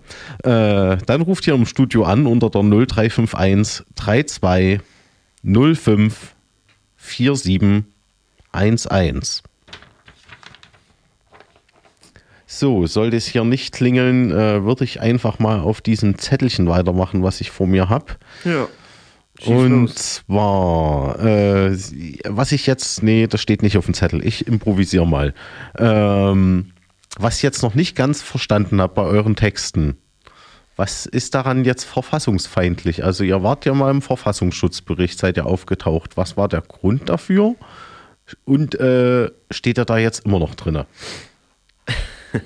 Äh, 0.43 0.97
dann 1.05 1.21
ruft 1.21 1.47
ihr 1.47 1.53
im 1.53 1.65
Studio 1.65 2.03
an 2.03 2.25
unter 2.25 2.49
der 2.49 2.63
0351 2.63 3.85
32 3.95 4.79
05 5.43 6.35
47 6.97 8.91
11. 8.91 9.43
So, 12.49 12.87
sollte 12.87 13.17
es 13.17 13.27
hier 13.27 13.43
nicht 13.43 13.73
klingeln, 13.73 14.31
äh, 14.31 14.63
würde 14.63 14.83
ich 14.83 15.01
einfach 15.01 15.37
mal 15.37 15.59
auf 15.59 15.81
diesem 15.81 16.17
Zettelchen 16.17 16.67
weitermachen, 16.67 17.21
was 17.21 17.41
ich 17.41 17.51
vor 17.51 17.67
mir 17.67 17.89
habe. 17.89 18.13
Ja. 18.45 18.67
Und 19.45 19.93
zwar, 19.93 21.19
äh, 21.19 21.78
was 22.28 22.52
ich 22.52 22.65
jetzt, 22.65 23.04
nee, 23.04 23.28
das 23.28 23.41
steht 23.41 23.62
nicht 23.62 23.78
auf 23.78 23.86
dem 23.86 23.93
Zettel, 23.93 24.26
ich 24.26 24.47
improvisiere 24.47 25.08
mal. 25.08 25.34
Ähm, 25.78 26.71
was 27.19 27.38
ich 27.38 27.43
jetzt 27.43 27.62
noch 27.62 27.76
nicht 27.76 27.95
ganz 27.95 28.21
verstanden 28.21 28.82
habe 28.82 28.93
bei 28.93 29.04
euren 29.04 29.36
Texten, 29.36 29.97
was 30.76 31.06
ist 31.06 31.34
daran 31.34 31.65
jetzt 31.65 31.84
verfassungsfeindlich? 31.86 33.04
Also 33.04 33.23
ihr 33.23 33.41
wart 33.41 33.65
ja 33.65 33.73
mal 33.73 33.89
im 33.89 34.02
Verfassungsschutzbericht, 34.02 35.17
seid 35.17 35.38
ihr 35.38 35.47
aufgetaucht. 35.47 36.17
Was 36.17 36.38
war 36.38 36.47
der 36.47 36.62
Grund 36.62 37.10
dafür? 37.10 37.56
Und 38.45 38.76
äh, 38.76 39.32
steht 39.50 39.78
er 39.78 39.86
da 39.86 39.97
jetzt 39.97 40.26
immer 40.26 40.39
noch 40.39 40.56
drin? 40.56 40.84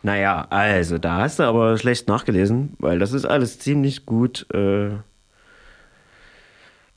Naja, 0.00 0.46
also 0.48 0.96
da 0.98 1.22
hast 1.22 1.40
du 1.40 1.42
aber 1.42 1.76
schlecht 1.76 2.06
nachgelesen, 2.06 2.76
weil 2.78 3.00
das 3.00 3.12
ist 3.12 3.24
alles 3.24 3.58
ziemlich 3.58 4.06
gut 4.06 4.46
äh, 4.54 4.90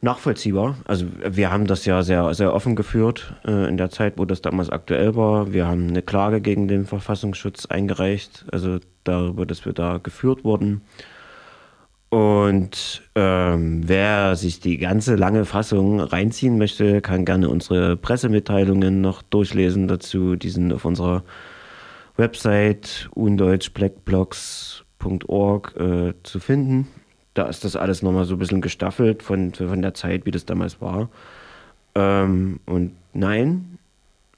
nachvollziehbar. 0.02 0.76
Also 0.86 1.06
wir 1.24 1.52
haben 1.52 1.68
das 1.68 1.86
ja 1.86 2.02
sehr, 2.04 2.34
sehr 2.34 2.54
offen 2.54 2.76
geführt 2.76 3.34
äh, 3.46 3.70
in 3.70 3.78
der 3.78 3.90
Zeit, 3.90 4.18
wo 4.18 4.26
das 4.26 4.42
damals 4.42 4.70
aktuell 4.70 5.16
war. 5.16 5.54
Wir 5.54 5.68
haben 5.68 5.88
eine 5.88 6.02
Klage 6.02 6.42
gegen 6.42 6.68
den 6.68 6.86
Verfassungsschutz 6.86 7.68
eingereicht, 7.68 8.44
also 8.52 8.80
darüber, 9.04 9.46
dass 9.46 9.64
wir 9.66 9.72
da 9.74 10.00
geführt 10.00 10.44
wurden. 10.44 10.82
Und 12.10 13.04
ähm, 13.16 13.88
wer 13.88 14.36
sich 14.36 14.60
die 14.60 14.78
ganze 14.78 15.16
lange 15.16 15.46
Fassung 15.46 16.02
reinziehen 16.02 16.58
möchte, 16.58 17.00
kann 17.00 17.24
gerne 17.24 17.48
unsere 17.48 17.96
Pressemitteilungen 17.96 19.00
noch 19.00 19.22
durchlesen 19.22 19.88
dazu. 19.88 20.36
Die 20.36 20.50
sind 20.50 20.74
auf 20.74 20.84
unserer 20.84 21.24
Website 22.18 23.08
undeutschblackblocks.org 23.14 25.76
äh, 25.78 26.14
zu 26.24 26.40
finden. 26.40 26.90
Da 27.34 27.48
ist 27.48 27.64
das 27.64 27.76
alles 27.76 28.02
nochmal 28.02 28.26
so 28.26 28.36
ein 28.36 28.40
bisschen 28.40 28.62
gestaffelt 28.62 29.24
von, 29.24 29.54
von 29.54 29.82
der 29.82 29.94
Zeit, 29.94 30.26
wie 30.26 30.32
das 30.32 30.46
damals 30.46 30.82
war. 30.82 31.10
Ähm, 31.96 32.60
und 32.66 32.94
nein, 33.14 33.78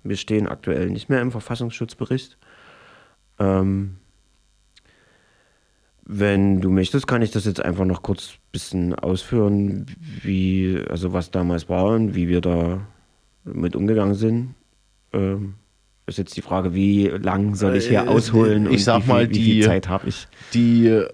wir 0.04 0.18
stehen 0.18 0.48
aktuell 0.48 0.90
nicht 0.90 1.10
mehr 1.10 1.22
im 1.22 1.32
Verfassungsschutzbericht. 1.32 2.38
Ähm, 3.40 3.98
wenn 6.06 6.60
du 6.60 6.70
möchtest, 6.70 7.08
kann 7.08 7.22
ich 7.22 7.32
das 7.32 7.46
jetzt 7.46 7.64
einfach 7.64 7.86
noch 7.86 8.04
kurz 8.04 8.34
ein 8.34 8.52
bisschen 8.52 8.96
ausführen, 8.96 9.86
wie, 10.22 10.84
also 10.90 11.14
was 11.14 11.32
damals 11.32 11.70
war 11.70 11.86
und 11.86 12.14
wie 12.14 12.28
wir 12.28 12.42
da 12.42 12.86
mit 13.46 13.76
umgegangen 13.76 14.16
sind. 14.16 14.56
Ähm, 15.14 15.56
ist 16.06 16.18
jetzt 16.18 16.36
die 16.36 16.42
Frage, 16.42 16.74
wie 16.74 17.08
lang 17.08 17.56
soll 17.56 17.76
ich 17.78 17.88
hier 17.88 18.04
Äh, 18.04 18.08
ausholen? 18.08 18.66
ich 18.66 18.72
und 18.72 18.80
sag 18.80 18.98
wie 18.98 19.02
viel, 19.04 19.14
mal, 19.14 19.30
wie 19.30 19.34
die- 19.34 19.44
viel 19.54 19.66
Zeit 19.66 19.88
habe 19.90 20.10
ich? 20.10 20.28
Die, 20.54 20.88
äh, 20.88 21.06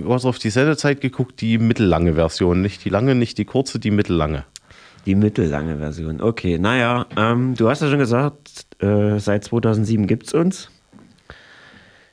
du 0.00 0.12
hast 0.12 0.24
auf 0.26 0.38
die 0.38 0.50
Sendezeit 0.50 1.00
geguckt, 1.00 1.40
die 1.40 1.58
mittellange 1.58 2.14
Version, 2.14 2.60
nicht 2.60 2.84
die 2.84 2.90
lange, 2.90 3.14
nicht 3.14 3.38
die 3.38 3.44
kurze, 3.46 3.78
die 3.78 3.90
mittellange. 3.90 4.44
Die 5.06 5.14
mittellange 5.14 5.78
Version. 5.78 6.20
Okay, 6.20 6.58
naja, 6.58 7.06
ähm, 7.16 7.54
du 7.56 7.68
hast 7.70 7.80
ja 7.80 7.88
schon 7.88 7.98
gesagt, 8.00 8.66
äh, 8.82 9.18
seit 9.18 9.44
2007 9.44 10.06
gibt 10.06 10.26
es 10.26 10.34
uns. 10.34 10.70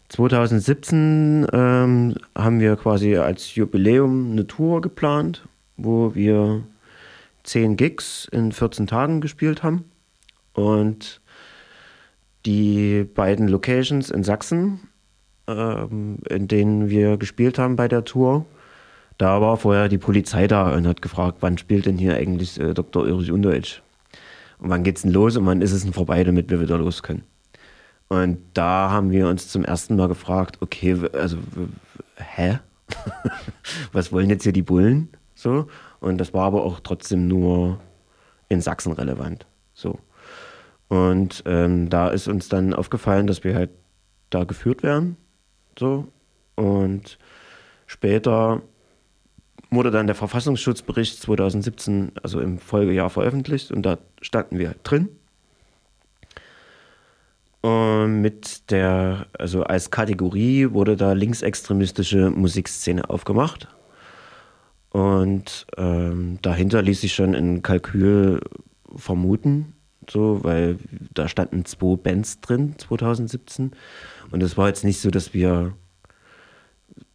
2017 0.09 1.47
ähm, 1.51 2.15
haben 2.37 2.59
wir 2.59 2.75
quasi 2.75 3.17
als 3.17 3.55
Jubiläum 3.55 4.31
eine 4.31 4.47
Tour 4.47 4.81
geplant, 4.81 5.45
wo 5.77 6.13
wir 6.15 6.61
10 7.43 7.75
Gigs 7.75 8.27
in 8.31 8.51
14 8.51 8.87
Tagen 8.87 9.19
gespielt 9.19 9.63
haben. 9.63 9.85
Und 10.53 11.21
die 12.45 13.03
beiden 13.03 13.47
Locations 13.47 14.09
in 14.09 14.23
Sachsen, 14.23 14.79
ähm, 15.47 16.17
in 16.29 16.47
denen 16.47 16.89
wir 16.89 17.17
gespielt 17.17 17.57
haben 17.57 17.75
bei 17.75 17.87
der 17.87 18.05
Tour, 18.05 18.45
da 19.17 19.39
war 19.41 19.57
vorher 19.57 19.87
die 19.87 19.97
Polizei 19.97 20.47
da 20.47 20.73
und 20.73 20.87
hat 20.87 21.01
gefragt, 21.01 21.37
wann 21.39 21.57
spielt 21.57 21.85
denn 21.85 21.97
hier 21.97 22.15
eigentlich 22.15 22.59
äh, 22.59 22.73
Dr. 22.73 23.03
Ulrich 23.03 23.31
Undeutsch? 23.31 23.81
Und 24.59 24.69
wann 24.69 24.83
geht's 24.83 25.03
denn 25.03 25.11
los 25.11 25.37
und 25.37 25.45
wann 25.45 25.61
ist 25.61 25.71
es 25.71 25.83
denn 25.83 25.93
vorbei, 25.93 26.23
damit 26.23 26.49
wir 26.49 26.61
wieder 26.61 26.77
los 26.77 27.03
können? 27.03 27.23
Und 28.07 28.39
da 28.53 28.91
haben 28.91 29.11
wir 29.11 29.27
uns 29.27 29.49
zum 29.49 29.63
ersten 29.63 29.95
Mal 29.95 30.07
gefragt, 30.07 30.57
okay, 30.61 30.97
also, 31.13 31.37
hä? 32.17 32.59
Was 33.91 34.11
wollen 34.11 34.29
jetzt 34.29 34.43
hier 34.43 34.53
die 34.53 34.61
Bullen? 34.61 35.09
So. 35.33 35.67
Und 35.99 36.19
das 36.19 36.33
war 36.33 36.45
aber 36.45 36.63
auch 36.63 36.79
trotzdem 36.81 37.27
nur 37.27 37.79
in 38.47 38.61
Sachsen 38.61 38.91
relevant. 38.91 39.47
So. 39.73 39.99
Und 40.87 41.43
ähm, 41.45 41.89
da 41.89 42.09
ist 42.09 42.27
uns 42.27 42.49
dann 42.49 42.73
aufgefallen, 42.73 43.27
dass 43.27 43.43
wir 43.43 43.55
halt 43.55 43.71
da 44.29 44.43
geführt 44.43 44.83
werden. 44.83 45.17
So. 45.77 46.07
Und 46.55 47.17
später 47.87 48.61
wurde 49.71 49.91
dann 49.91 50.07
der 50.07 50.15
Verfassungsschutzbericht 50.15 51.21
2017, 51.21 52.11
also 52.21 52.39
im 52.39 52.59
Folgejahr 52.59 53.09
veröffentlicht 53.09 53.71
und 53.71 53.83
da 53.83 53.97
standen 54.21 54.57
wir 54.57 54.69
halt 54.69 54.79
drin. 54.83 55.09
Und 57.61 58.21
mit 58.21 58.69
der, 58.69 59.25
also 59.37 59.63
als 59.63 59.89
Kategorie 59.89 60.71
wurde 60.71 60.95
da 60.95 61.13
linksextremistische 61.13 62.29
Musikszene 62.29 63.09
aufgemacht. 63.09 63.67
Und 64.91 65.65
ähm, 65.75 66.37
dahinter 66.41 66.81
ließ 66.81 67.01
sich 67.01 67.15
schon 67.15 67.33
ein 67.33 67.63
Kalkül 67.63 68.39
vermuten, 68.95 69.74
so, 70.09 70.43
weil 70.43 70.77
da 71.13 71.27
standen 71.27 71.65
zwei 71.65 71.95
Bands 71.95 72.39
drin 72.41 72.75
2017. 72.77 73.71
Und 74.31 74.43
es 74.43 74.57
war 74.57 74.67
jetzt 74.67 74.83
nicht 74.83 74.99
so, 74.99 75.11
dass 75.11 75.33
wir 75.33 75.73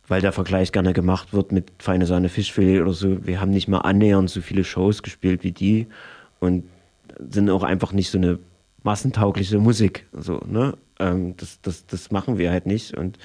weil 0.09 0.21
der 0.21 0.33
Vergleich 0.33 0.73
gerne 0.73 0.93
gemacht 0.93 1.33
wird 1.33 1.53
mit 1.53 1.71
Feine 1.79 2.05
Sahne 2.05 2.29
Fischfilet 2.29 2.81
oder 2.81 2.93
so. 2.93 3.25
Wir 3.25 3.41
haben 3.41 3.53
nicht 3.53 3.69
mal 3.69 3.79
annähernd 3.79 4.29
so 4.29 4.41
viele 4.41 4.65
Shows 4.65 5.05
gespielt 5.05 5.45
wie 5.45 5.53
die 5.53 5.87
und 6.41 6.65
sind 7.21 7.49
auch 7.49 7.63
einfach 7.63 7.93
nicht 7.93 8.11
so 8.11 8.19
eine 8.19 8.41
massentaugliche 8.83 9.61
Musik. 9.61 10.07
So, 10.13 10.41
ne? 10.49 10.75
ähm, 10.99 11.37
das, 11.37 11.61
das, 11.61 11.87
das 11.87 12.11
machen 12.11 12.39
wir 12.39 12.51
halt 12.51 12.67
nicht 12.67 12.97
und 12.97 13.19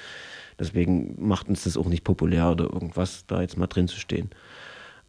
deswegen 0.58 1.14
macht 1.18 1.48
uns 1.48 1.64
das 1.64 1.76
auch 1.76 1.86
nicht 1.86 2.04
populär 2.04 2.50
oder 2.50 2.64
irgendwas, 2.64 3.26
da 3.26 3.40
jetzt 3.40 3.56
mal 3.56 3.66
drin 3.66 3.88
zu 3.88 3.98
stehen. 3.98 4.30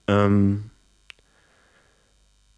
Ähm, 0.08 0.72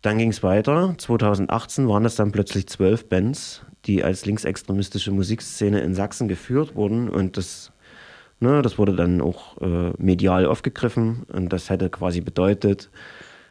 dann 0.01 0.17
ging 0.17 0.29
es 0.29 0.43
weiter. 0.43 0.95
2018 0.97 1.87
waren 1.87 2.05
es 2.05 2.15
dann 2.15 2.31
plötzlich 2.31 2.67
zwölf 2.67 3.07
Bands, 3.09 3.65
die 3.85 4.03
als 4.03 4.25
linksextremistische 4.25 5.11
Musikszene 5.11 5.81
in 5.81 5.93
Sachsen 5.93 6.27
geführt 6.27 6.75
wurden 6.75 7.09
und 7.09 7.37
das 7.37 7.71
Ne, 8.41 8.61
das 8.61 8.77
wurde 8.77 8.95
dann 8.95 9.19
auch 9.19 9.57
äh, 9.59 9.91
medial 9.97 10.45
aufgegriffen 10.45 11.23
und 11.27 11.51
das 11.51 11.69
hätte 11.69 11.89
quasi 11.89 12.21
bedeutet, 12.21 12.89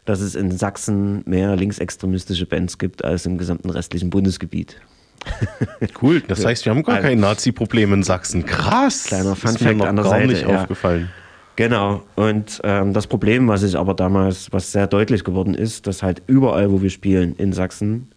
dass 0.07 0.21
es 0.21 0.35
in 0.35 0.51
Sachsen 0.51 1.23
mehr 1.27 1.55
linksextremistische 1.57 2.47
Bands 2.47 2.79
gibt 2.79 3.05
als 3.05 3.27
im 3.27 3.37
gesamten 3.37 3.69
restlichen 3.69 4.11
Bundesgebiet. 4.11 4.81
Cool, 6.01 6.21
das 6.21 6.45
heißt, 6.45 6.65
wir 6.65 6.71
haben 6.71 6.85
gar 6.85 7.01
kein 7.01 7.19
Nazi-Problem 7.19 7.93
in 7.93 8.03
Sachsen. 8.03 8.47
Krass! 8.47 9.05
Kleiner 9.05 9.35
Funfact 9.35 9.83
an 9.83 9.97
der 9.97 10.05
gar 10.05 10.13
Seite, 10.13 10.27
nicht 10.29 10.43
ja. 10.43 10.61
aufgefallen. 10.61 11.11
Genau. 11.59 12.05
Und 12.14 12.61
ähm, 12.62 12.92
das 12.92 13.09
Problem, 13.09 13.49
was 13.49 13.64
ich 13.64 13.77
aber 13.77 13.92
damals, 13.92 14.53
was 14.53 14.71
sehr 14.71 14.87
deutlich 14.87 15.25
geworden 15.25 15.55
ist, 15.55 15.88
dass 15.88 16.05
halt 16.05 16.23
überall, 16.29 16.71
wo 16.71 16.83
wir 16.83 16.88
spielen 16.88 17.35
in 17.35 17.53
Sachsen, 17.53 18.12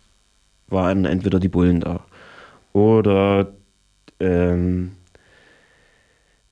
waren 0.68 1.06
entweder 1.06 1.40
die 1.40 1.48
Bullen 1.48 1.80
da 1.80 2.06
oder 2.72 3.52
ähm, 4.20 4.92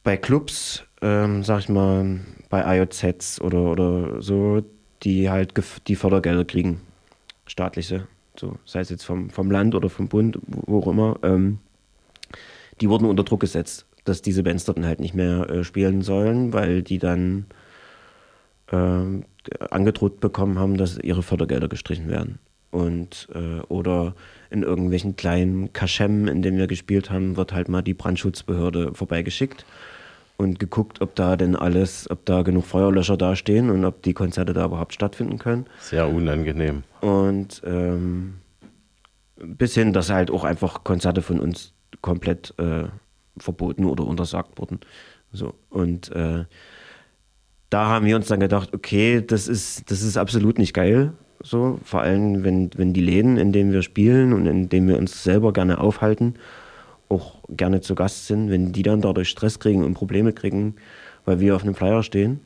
bei 0.04 0.18
Clubs, 0.18 0.84
ähm, 1.04 1.44
sag 1.44 1.60
ich 1.60 1.70
mal, 1.70 2.22
bei 2.50 2.80
IOZs 2.80 3.40
oder, 3.40 3.62
oder 3.72 4.20
so, 4.20 4.64
die 5.04 5.30
halt 5.30 5.54
die 5.86 5.96
Fördergelder 5.96 6.44
kriegen, 6.44 6.82
staatliche 7.46 8.08
so, 8.36 8.58
sei 8.66 8.80
es 8.80 8.90
jetzt 8.90 9.06
vom, 9.06 9.30
vom 9.30 9.52
Land 9.52 9.76
oder 9.76 9.92
vom 9.92 10.08
Bund, 10.08 10.40
wo 10.48 10.80
auch 10.80 10.88
immer, 10.88 11.20
ähm, 11.22 11.60
die 12.82 12.90
wurden 12.90 13.06
unter 13.06 13.24
Druck 13.24 13.42
gesetzt, 13.42 13.86
dass 14.10 14.22
diese 14.22 14.44
Bands 14.44 14.66
dort 14.66 14.80
halt 14.84 15.00
nicht 15.00 15.14
mehr 15.14 15.50
äh, 15.50 15.64
spielen 15.64 16.02
sollen, 16.02 16.52
weil 16.52 16.82
die 16.82 16.98
dann 16.98 17.46
ähm, 18.72 19.24
angedroht 19.70 20.20
bekommen 20.20 20.60
haben, 20.60 20.78
dass 20.78 20.98
ihre 20.98 21.24
Fördergelder 21.24 21.70
gestrichen 21.70 22.10
werden. 22.10 22.40
Und 22.72 23.30
äh, 23.34 23.62
oder 23.68 24.14
in 24.52 24.64
irgendwelchen 24.64 25.16
kleinen 25.16 25.74
Kaschem, 25.74 26.28
in 26.28 26.42
denen 26.42 26.58
wir 26.58 26.68
gespielt 26.68 27.10
haben, 27.10 27.36
wird 27.36 27.54
halt 27.54 27.70
mal 27.70 27.82
die 27.82 27.96
Brandschutzbehörde 27.96 28.94
vorbeigeschickt 28.94 29.66
und 30.38 30.60
geguckt, 30.60 31.02
ob 31.02 31.16
da 31.16 31.36
denn 31.36 31.56
alles, 31.56 32.10
ob 32.10 32.26
da 32.26 32.44
genug 32.44 32.66
Feuerlöscher 32.66 33.18
da 33.18 33.36
stehen 33.36 33.70
und 33.70 33.86
ob 33.86 34.04
die 34.04 34.14
Konzerte 34.14 34.54
da 34.54 34.66
überhaupt 34.66 34.94
stattfinden 34.94 35.40
können. 35.40 35.66
Sehr 35.80 36.08
unangenehm. 36.08 36.84
Und 37.02 37.62
ähm, 37.66 38.36
bis 39.36 39.74
hin, 39.74 39.92
dass 39.92 40.10
halt 40.10 40.30
auch 40.30 40.44
einfach 40.44 40.84
Konzerte 40.84 41.22
von 41.22 41.40
uns 41.40 41.74
komplett 42.02 42.54
äh, 42.60 42.86
verboten 43.40 43.86
oder 43.86 44.06
untersagt 44.06 44.60
wurden. 44.60 44.80
So. 45.32 45.54
Und 45.70 46.12
äh, 46.12 46.46
da 47.70 47.86
haben 47.88 48.06
wir 48.06 48.16
uns 48.16 48.28
dann 48.28 48.40
gedacht, 48.40 48.74
okay, 48.74 49.24
das 49.26 49.48
ist, 49.48 49.92
das 49.92 50.02
ist 50.02 50.18
absolut 50.18 50.58
nicht 50.58 50.74
geil. 50.74 51.14
So, 51.42 51.80
vor 51.84 52.02
allem, 52.02 52.44
wenn, 52.44 52.70
wenn 52.76 52.94
die 52.94 53.02
Läden, 53.02 53.38
in 53.38 53.54
denen 53.54 53.72
wir 53.72 53.82
spielen 53.82 54.34
und 54.34 54.46
in 54.46 54.68
denen 54.70 54.88
wir 54.88 54.98
uns 54.98 55.24
selber 55.24 55.54
gerne 55.54 55.80
aufhalten, 55.80 56.36
auch 57.08 57.40
gerne 57.50 57.82
zu 57.82 57.96
Gast 57.96 58.28
sind, 58.28 58.50
wenn 58.50 58.74
die 58.74 58.84
dann 58.84 59.02
dadurch 59.02 59.30
Stress 59.30 59.60
kriegen 59.60 59.84
und 59.84 59.94
Probleme 59.94 60.34
kriegen, 60.34 60.76
weil 61.26 61.40
wir 61.40 61.56
auf 61.56 61.64
einem 61.64 61.76
Flyer 61.76 62.04
stehen, 62.04 62.42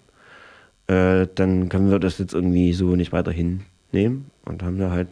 äh, 0.87 1.27
dann 1.35 1.69
können 1.69 1.89
wir 1.89 1.99
das 1.99 2.17
jetzt 2.19 2.33
irgendwie 2.33 2.73
so 2.73 2.95
nicht 2.95 3.11
weiter 3.11 3.31
hinnehmen 3.31 4.29
und 4.45 4.61
haben 4.61 4.77
da 4.77 4.91
halt 4.91 5.09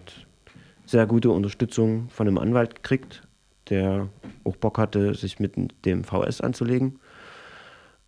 sehr 0.86 1.06
gute 1.08 1.32
Unterstützung 1.32 2.10
von 2.10 2.28
einem 2.28 2.38
Anwalt 2.38 2.76
gekriegt, 2.76 3.24
der 3.72 4.10
auch 4.44 4.58
Bock 4.58 4.78
hatte, 4.78 5.16
sich 5.16 5.40
mit 5.40 5.56
dem 5.86 6.04
VS 6.04 6.42
anzulegen. 6.42 7.00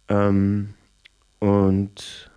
Ähm, 0.10 0.76
und 1.39 2.32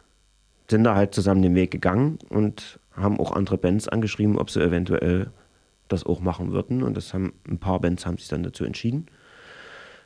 sind 0.71 0.85
da 0.85 0.97
halt 0.97 1.15
zusammen 1.15 1.43
den 1.43 1.55
Weg 1.55 1.71
gegangen 1.71 2.19
und 2.29 2.81
haben 2.93 3.21
auch 3.21 3.33
andere 3.33 3.59
Bands 3.59 3.89
angeschrieben, 3.89 4.39
ob 4.39 4.51
sie 4.51 4.61
eventuell 4.61 5.31
das 5.89 6.05
auch 6.05 6.21
machen 6.21 6.53
würden. 6.53 6.83
Und 6.83 6.97
das 6.97 7.15
haben 7.15 7.35
ein 7.49 7.59
paar 7.59 7.81
Bands 7.81 8.07
haben 8.07 8.19
sich 8.19 8.29
dann 8.29 8.43
dazu 8.43 8.65
entschieden. 8.65 9.07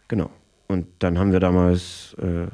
Genau. 0.08 0.30
Und 0.68 0.86
dann 0.98 1.18
haben 1.18 1.32
wir 1.32 1.40
damals 1.40 2.14
äh, 2.14 2.48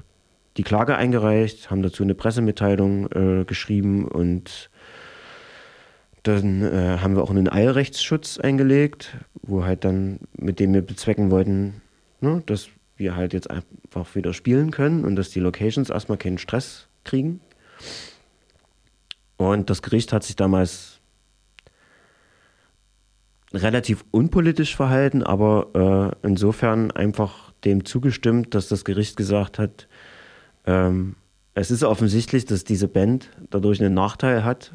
die 0.57 0.63
Klage 0.63 0.97
eingereicht, 0.97 1.71
haben 1.71 1.83
dazu 1.83 2.03
eine 2.03 2.15
Pressemitteilung 2.15 3.11
äh, 3.13 3.45
geschrieben 3.45 4.07
und 4.07 4.71
dann 6.27 6.63
äh, 6.63 6.99
haben 6.99 7.17
wir 7.17 7.23
auch 7.23 7.31
einen 7.31 7.49
Eilrechtsschutz 7.49 8.39
eingelegt, 8.39 9.17
wo 9.43 9.65
halt 9.65 9.85
dann, 9.85 10.21
mit 10.37 10.61
dem 10.61 10.75
wir 10.75 10.83
bezwecken 10.83 11.31
wollten, 11.31 11.83
ne, 12.21 12.43
dass 12.47 12.69
wir 12.97 13.15
halt 13.15 13.33
jetzt 13.33 13.51
einfach 13.51 14.15
wieder 14.15 14.33
spielen 14.33 14.71
können 14.71 15.05
und 15.05 15.17
dass 15.17 15.31
die 15.31 15.41
Locations 15.41 15.91
erstmal 15.91 16.19
keinen 16.19 16.39
Stress 16.39 16.89
kriegen. 17.05 17.41
Und 19.37 19.71
das 19.71 19.83
Gericht 19.83 20.13
hat 20.13 20.25
sich 20.25 20.37
damals 20.37 21.01
relativ 23.53 24.05
unpolitisch 24.11 24.75
verhalten, 24.75 25.23
aber 25.23 26.15
äh, 26.23 26.27
insofern 26.27 26.91
einfach 26.91 27.53
dem 27.65 27.85
zugestimmt, 27.85 28.55
dass 28.55 28.69
das 28.69 28.85
Gericht 28.85 29.17
gesagt 29.17 29.59
hat, 29.59 29.89
ähm, 30.67 31.17
es 31.55 31.71
ist 31.71 31.85
offensichtlich, 31.85 32.45
dass 32.45 32.65
diese 32.65 32.89
Band 32.89 33.31
dadurch 33.51 33.81
einen 33.81 33.95
Nachteil 33.95 34.45
hat, 34.45 34.73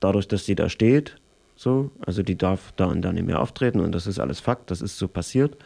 dadurch, 0.00 0.28
dass 0.28 0.44
sie 0.44 0.54
da 0.54 0.68
steht. 0.68 1.16
So, 1.56 1.90
also 2.04 2.22
die 2.22 2.36
darf 2.36 2.72
da 2.76 2.86
und 2.86 3.02
da 3.02 3.12
nicht 3.12 3.26
mehr 3.26 3.40
auftreten 3.40 3.80
und 3.80 3.92
das 3.92 4.06
ist 4.06 4.18
alles 4.18 4.40
Fakt, 4.40 4.70
das 4.70 4.82
ist 4.82 4.98
so 4.98 5.08
passiert. 5.08 5.56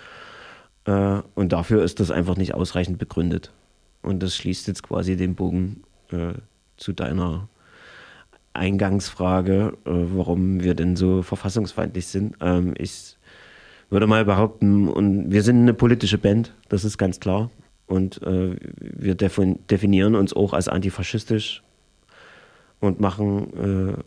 Äh, 0.84 1.20
und 1.34 1.52
dafür 1.52 1.82
ist 1.82 2.00
das 2.00 2.10
einfach 2.10 2.36
nicht 2.36 2.54
ausreichend 2.54 2.98
begründet. 2.98 3.52
Und 4.02 4.22
das 4.22 4.36
schließt 4.36 4.68
jetzt 4.68 4.82
quasi 4.82 5.16
den 5.16 5.34
Bogen 5.34 5.82
äh, 6.10 6.34
zu 6.76 6.92
deiner 6.92 7.48
Eingangsfrage, 8.54 9.76
äh, 9.84 9.90
warum 9.90 10.62
wir 10.62 10.74
denn 10.74 10.96
so 10.96 11.22
verfassungsfeindlich 11.22 12.06
sind. 12.06 12.36
Ähm, 12.40 12.74
ich 12.78 13.16
würde 13.90 14.06
mal 14.06 14.24
behaupten, 14.24 14.88
und 14.88 15.30
wir 15.30 15.42
sind 15.42 15.60
eine 15.60 15.74
politische 15.74 16.18
Band, 16.18 16.54
das 16.68 16.84
ist 16.84 16.98
ganz 16.98 17.20
klar. 17.20 17.50
Und 17.86 18.22
äh, 18.22 18.56
wir 18.78 19.16
defin 19.16 19.58
definieren 19.68 20.14
uns 20.14 20.32
auch 20.32 20.52
als 20.52 20.68
antifaschistisch 20.68 21.62
und 22.78 23.00
machen 23.00 23.98
äh, 23.98 24.02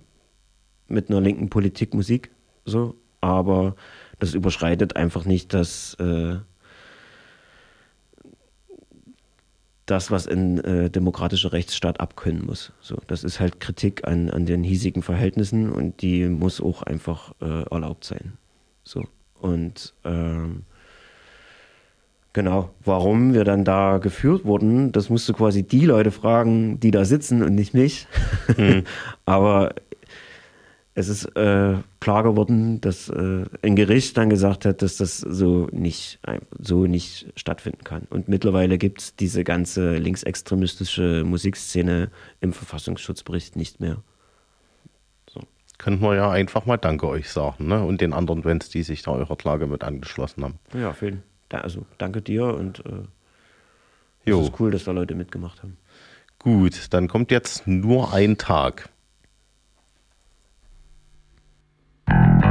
mit 0.93 1.09
einer 1.09 1.19
linken 1.19 1.49
Politik 1.49 1.93
Musik. 1.93 2.31
So. 2.65 2.95
Aber 3.19 3.75
das 4.19 4.33
überschreitet 4.33 4.95
einfach 4.95 5.25
nicht 5.25 5.53
das, 5.53 5.95
äh, 5.95 6.35
das, 9.85 10.11
was 10.11 10.27
ein 10.27 10.63
äh, 10.63 10.89
demokratischer 10.89 11.51
Rechtsstaat 11.51 11.99
abkönnen 11.99 12.45
muss. 12.45 12.71
So, 12.79 12.97
das 13.07 13.23
ist 13.23 13.39
halt 13.39 13.59
Kritik 13.59 14.07
an, 14.07 14.29
an 14.29 14.45
den 14.45 14.63
hiesigen 14.63 15.03
Verhältnissen 15.03 15.71
und 15.71 16.01
die 16.01 16.27
muss 16.27 16.61
auch 16.61 16.83
einfach 16.83 17.33
äh, 17.41 17.63
erlaubt 17.69 18.05
sein. 18.05 18.33
So. 18.83 19.03
Und 19.39 19.93
ähm, 20.05 20.63
genau, 22.31 22.69
warum 22.85 23.33
wir 23.33 23.43
dann 23.43 23.65
da 23.65 23.97
geführt 23.97 24.45
wurden, 24.45 24.91
das 24.93 25.09
musst 25.09 25.27
du 25.27 25.33
quasi 25.33 25.63
die 25.63 25.85
Leute 25.85 26.11
fragen, 26.11 26.79
die 26.79 26.91
da 26.91 27.03
sitzen 27.03 27.43
und 27.43 27.55
nicht 27.55 27.73
mich. 27.73 28.07
Mhm. 28.57 28.83
Aber 29.25 29.75
es 30.95 31.07
ist 31.07 31.25
äh, 31.35 31.77
klar 31.99 32.23
geworden, 32.23 32.79
dass 32.79 33.09
äh, 33.09 33.45
ein 33.63 33.75
Gericht 33.75 34.15
dann 34.15 34.29
gesagt 34.29 34.65
hat, 34.65 34.83
dass 34.83 34.97
das 34.97 35.17
so 35.17 35.67
nicht, 35.71 36.19
so 36.59 36.85
nicht 36.85 37.33
stattfinden 37.35 37.83
kann. 37.83 38.03
Und 38.09 38.27
mittlerweile 38.27 38.77
gibt 38.77 39.01
es 39.01 39.15
diese 39.15 39.43
ganze 39.43 39.97
linksextremistische 39.97 41.23
Musikszene 41.25 42.11
im 42.41 42.53
Verfassungsschutzbericht 42.53 43.55
nicht 43.55 43.79
mehr. 43.79 44.03
So. 45.31 45.41
Könnten 45.79 46.03
wir 46.03 46.15
ja 46.15 46.29
einfach 46.29 46.67
mal 46.67 46.77
Danke 46.77 47.07
euch 47.07 47.29
sagen 47.29 47.67
ne? 47.67 47.83
und 47.83 47.99
den 47.99 48.13
anderen 48.13 48.43
Bands, 48.43 48.69
die 48.69 48.83
sich 48.83 49.01
da 49.01 49.11
eurer 49.11 49.35
Klage 49.35 49.65
mit 49.65 49.83
angeschlossen 49.83 50.43
haben. 50.43 50.59
Ja, 50.73 50.93
vielen 50.93 51.23
Also 51.49 51.87
danke 51.97 52.21
dir 52.21 52.45
und 52.45 52.85
äh, 52.85 54.29
es 54.29 54.39
ist 54.39 54.59
cool, 54.59 54.71
dass 54.71 54.83
da 54.83 54.91
Leute 54.91 55.15
mitgemacht 55.15 55.63
haben. 55.63 55.77
Gut, 56.39 56.93
dann 56.93 57.07
kommt 57.07 57.31
jetzt 57.31 57.67
nur 57.67 58.13
ein 58.13 58.37
Tag. 58.37 58.89
Ja, 62.09 62.42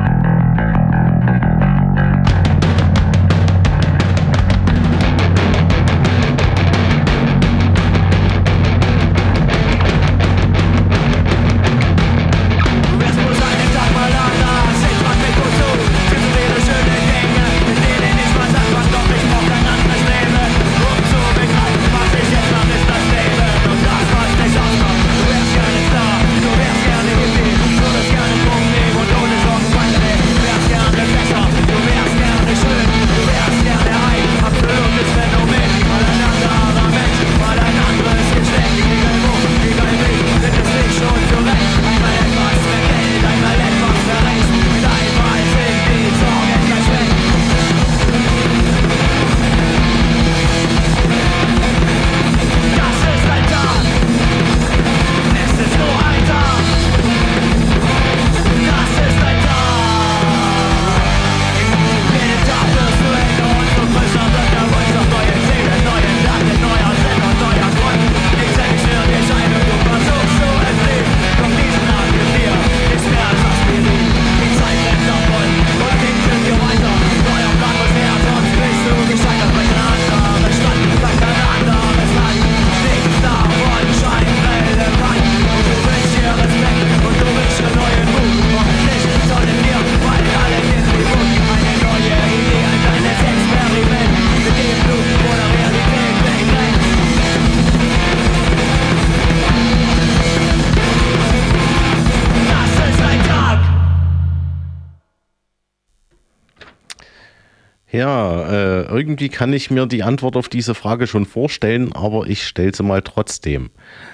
irgendwie 109.02 109.28
kann 109.28 109.52
ich 109.52 109.70
mir 109.70 109.86
die 109.86 110.04
Antwort 110.04 110.36
auf 110.36 110.48
diese 110.48 110.74
Frage 110.74 111.08
schon 111.08 111.26
vorstellen, 111.26 111.92
aber 111.92 112.28
ich 112.28 112.46
stelle 112.46 112.72
sie 112.72 112.84
mal 112.84 113.02
trotzdem. 113.02 113.70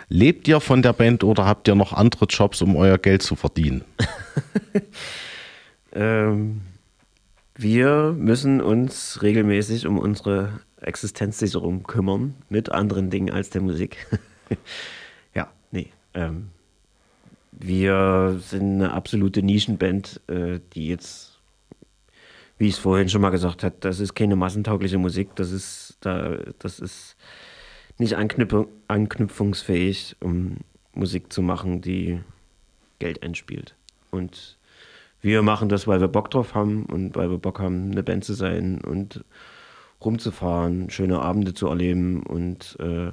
Lebt 0.08 0.48
ihr 0.48 0.60
von 0.60 0.80
der 0.80 0.94
Band 0.94 1.24
oder 1.24 1.44
habt 1.44 1.68
ihr 1.68 1.74
noch 1.74 1.92
andere 1.92 2.24
Jobs, 2.24 2.62
um 2.62 2.74
euer 2.74 2.96
Geld 2.96 3.22
zu 3.22 3.36
verdienen? 3.36 3.84
Ähm, 5.92 6.60
wir 7.56 8.14
müssen 8.16 8.60
uns 8.60 9.22
regelmäßig 9.22 9.86
um 9.86 9.98
unsere 9.98 10.60
Existenzsicherung 10.80 11.82
kümmern, 11.82 12.34
mit 12.48 12.70
anderen 12.70 13.10
Dingen 13.10 13.30
als 13.30 13.50
der 13.50 13.62
Musik. 13.62 14.06
ja, 15.34 15.48
nee. 15.72 15.88
Ähm, 16.14 16.50
wir 17.50 18.40
sind 18.40 18.74
eine 18.74 18.92
absolute 18.92 19.42
Nischenband, 19.42 20.20
äh, 20.28 20.60
die 20.74 20.86
jetzt, 20.86 21.27
wie 22.58 22.66
ich 22.66 22.74
es 22.74 22.78
vorhin 22.78 23.08
schon 23.08 23.22
mal 23.22 23.30
gesagt 23.30 23.62
habe, 23.62 23.76
das 23.80 24.00
ist 24.00 24.14
keine 24.14 24.36
massentaugliche 24.36 24.98
Musik, 24.98 25.34
das 25.36 25.52
ist, 25.52 25.98
da, 26.00 26.36
das 26.58 26.80
ist 26.80 27.16
nicht 27.98 28.14
anknüpf 28.14 28.66
anknüpfungsfähig, 28.88 30.16
um 30.20 30.58
Musik 30.92 31.32
zu 31.32 31.42
machen, 31.42 31.80
die 31.80 32.20
Geld 32.98 33.22
einspielt. 33.22 33.76
Und 34.10 34.58
wir 35.20 35.42
machen 35.42 35.68
das, 35.68 35.86
weil 35.86 36.00
wir 36.00 36.08
Bock 36.08 36.30
drauf 36.30 36.54
haben 36.54 36.86
und 36.86 37.16
weil 37.16 37.30
wir 37.30 37.38
Bock 37.38 37.60
haben, 37.60 37.92
eine 37.92 38.02
Band 38.02 38.24
zu 38.24 38.34
sein 38.34 38.80
und 38.80 39.24
rumzufahren, 40.04 40.90
schöne 40.90 41.20
Abende 41.20 41.54
zu 41.54 41.66
erleben 41.66 42.22
und 42.22 42.76
äh, 42.80 43.10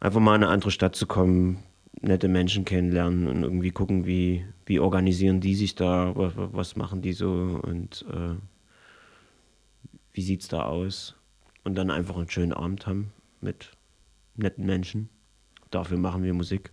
einfach 0.00 0.20
mal 0.20 0.36
in 0.36 0.42
eine 0.42 0.52
andere 0.52 0.70
Stadt 0.70 0.96
zu 0.96 1.06
kommen, 1.06 1.62
nette 2.00 2.28
Menschen 2.28 2.64
kennenlernen 2.64 3.26
und 3.28 3.42
irgendwie 3.42 3.70
gucken, 3.70 4.06
wie, 4.06 4.44
wie 4.66 4.80
organisieren 4.80 5.40
die 5.40 5.54
sich 5.54 5.74
da, 5.74 6.14
was, 6.14 6.34
was 6.36 6.76
machen 6.76 7.02
die 7.02 7.12
so 7.12 7.60
und 7.62 8.04
äh, 8.10 8.36
wie 10.12 10.22
sieht 10.22 10.42
es 10.42 10.48
da 10.48 10.64
aus. 10.64 11.14
Und 11.64 11.74
dann 11.74 11.90
einfach 11.90 12.16
einen 12.16 12.30
schönen 12.30 12.52
Abend 12.52 12.86
haben 12.86 13.12
mit 13.40 13.72
netten 14.36 14.66
Menschen. 14.66 15.08
Dafür 15.70 15.98
machen 15.98 16.22
wir 16.22 16.32
Musik. 16.32 16.70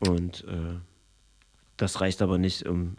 Und 0.00 0.44
äh, 0.44 0.78
das 1.76 2.00
reicht 2.00 2.22
aber 2.22 2.38
nicht, 2.38 2.66
um 2.66 2.96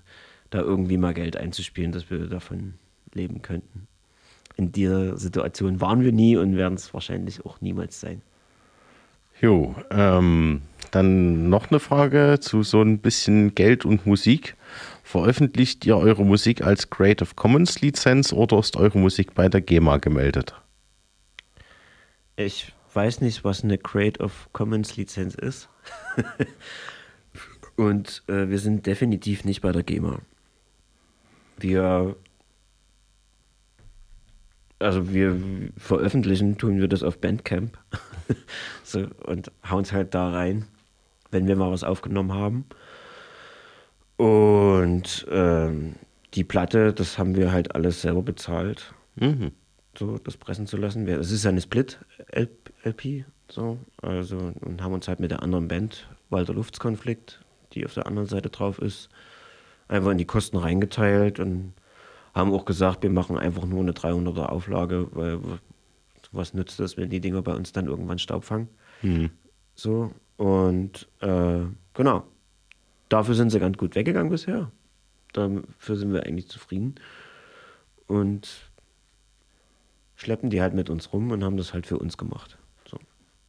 da 0.50 0.60
irgendwie 0.60 0.98
mal 0.98 1.14
Geld 1.14 1.38
einzuspielen, 1.38 1.92
dass 1.92 2.10
wir 2.10 2.28
davon 2.28 2.76
leben 3.14 3.42
könnten. 3.42 3.88
In 4.58 4.72
dieser 4.72 5.18
Situation 5.18 5.82
waren 5.82 6.02
wir 6.02 6.12
nie 6.12 6.36
und 6.38 6.56
werden 6.56 6.74
es 6.76 6.94
wahrscheinlich 6.94 7.46
auch 7.46 7.62
niemals 7.62 8.00
sein. 8.00 8.22
Jo, 9.42 9.76
ähm, 9.90 10.62
dann 10.92 11.50
noch 11.50 11.70
eine 11.70 11.80
Frage 11.80 12.40
zu 12.42 12.64
so 12.64 12.82
ein 12.82 13.00
bisschen 13.00 13.56
Geld 13.56 13.86
und 13.86 14.06
Musik. 14.06 14.56
Veröffentlicht 15.04 15.86
ihr 15.86 15.98
eure 15.98 16.26
Musik 16.26 16.62
als 16.62 16.90
Creative 16.90 17.30
Commons 17.36 17.82
Lizenz 17.82 18.34
oder 18.34 18.60
ist 18.60 18.76
eure 18.76 19.00
Musik 19.00 19.34
bei 19.34 19.48
der 19.48 19.62
GEMA 19.62 19.98
gemeldet? 19.98 20.54
Ich 22.36 22.74
weiß 22.94 23.22
nicht, 23.22 23.44
was 23.44 23.64
eine 23.64 23.78
Creative 23.78 24.32
Commons 24.52 24.98
Lizenz 24.98 25.36
ist. 25.36 25.70
Und 27.76 28.24
äh, 28.28 28.50
wir 28.50 28.60
sind 28.60 28.86
definitiv 28.86 29.46
nicht 29.46 29.62
bei 29.62 29.72
der 29.72 29.84
GEMA. 29.84 30.20
Wir, 31.58 32.16
also 34.80 35.14
wir 35.14 35.36
veröffentlichen, 35.78 36.58
tun 36.58 36.80
wir 36.80 36.88
das 36.88 37.04
auf 37.04 37.20
Bandcamp 37.20 37.78
so, 38.84 39.08
und 39.26 39.52
hauen 39.70 39.84
es 39.84 39.92
halt 39.94 40.14
da 40.14 40.30
rein, 40.30 40.66
wenn 41.32 41.48
wir 41.48 41.56
mal 41.56 41.72
was 41.72 41.84
aufgenommen 41.84 42.34
haben. 42.34 42.66
Und 44.18 45.26
ähm, 45.32 45.96
die 46.34 46.44
Platte, 46.44 46.94
das 46.94 47.18
haben 47.18 47.36
wir 47.36 47.52
halt 47.52 47.76
alles 47.76 48.02
selber 48.02 48.22
bezahlt, 48.22 48.94
Mhm. 49.16 49.52
so 49.98 50.18
das 50.18 50.38
pressen 50.38 50.66
zu 50.68 50.78
lassen. 50.78 51.08
Es 51.08 51.32
ist 51.32 51.46
eine 51.46 51.60
Split-LP, 51.62 53.26
so, 53.50 53.78
also 54.02 54.54
und 54.62 54.82
haben 54.82 54.94
uns 54.94 55.08
halt 55.08 55.20
mit 55.20 55.32
der 55.32 55.42
anderen 55.44 55.68
Band, 55.68 56.08
Walter 56.30 56.54
Luftskonflikt, 56.54 57.42
die 57.74 57.86
auf 57.86 57.94
der 57.96 58.08
anderen 58.08 58.28
Seite 58.28 58.50
drauf 58.50 58.80
ist, 58.80 59.10
einfach 59.90 60.12
in 60.12 60.18
die 60.18 60.26
Kosten 60.26 60.58
reingeteilt 60.58 61.40
und 61.40 61.74
haben 62.34 62.54
auch 62.54 62.66
gesagt, 62.66 63.04
wir 63.04 63.10
machen 63.10 63.38
einfach 63.38 63.66
nur 63.66 63.82
eine 63.82 63.92
300er 63.92 64.48
Auflage, 64.48 65.08
weil 65.12 65.40
was 66.32 66.54
nützt 66.54 66.80
das, 66.80 66.98
wenn 66.98 67.10
die 67.10 67.22
Dinger 67.22 67.42
bei 67.42 67.54
uns 67.54 67.72
dann 67.72 67.88
irgendwann 67.88 68.20
Staub 68.20 68.44
fangen? 68.44 68.70
So, 69.76 70.12
und 70.38 71.08
äh, 71.22 71.62
genau, 71.94 72.24
dafür 73.10 73.36
sind 73.36 73.50
sie 73.50 73.60
ganz 73.60 73.78
gut 73.78 73.96
weggegangen 73.96 74.30
bisher. 74.30 74.72
Dafür 75.34 75.96
sind 75.96 76.14
wir 76.14 76.26
eigentlich 76.26 76.48
zufrieden. 76.48 76.96
Und 78.08 78.70
schleppen 80.16 80.50
die 80.50 80.62
halt 80.62 80.74
mit 80.74 80.90
uns 80.90 81.14
rum 81.14 81.32
und 81.32 81.44
haben 81.44 81.58
das 81.58 81.74
halt 81.74 81.88
für 81.88 81.98
uns 81.98 82.18
gemacht. 82.18 82.58
So. 82.90 83.00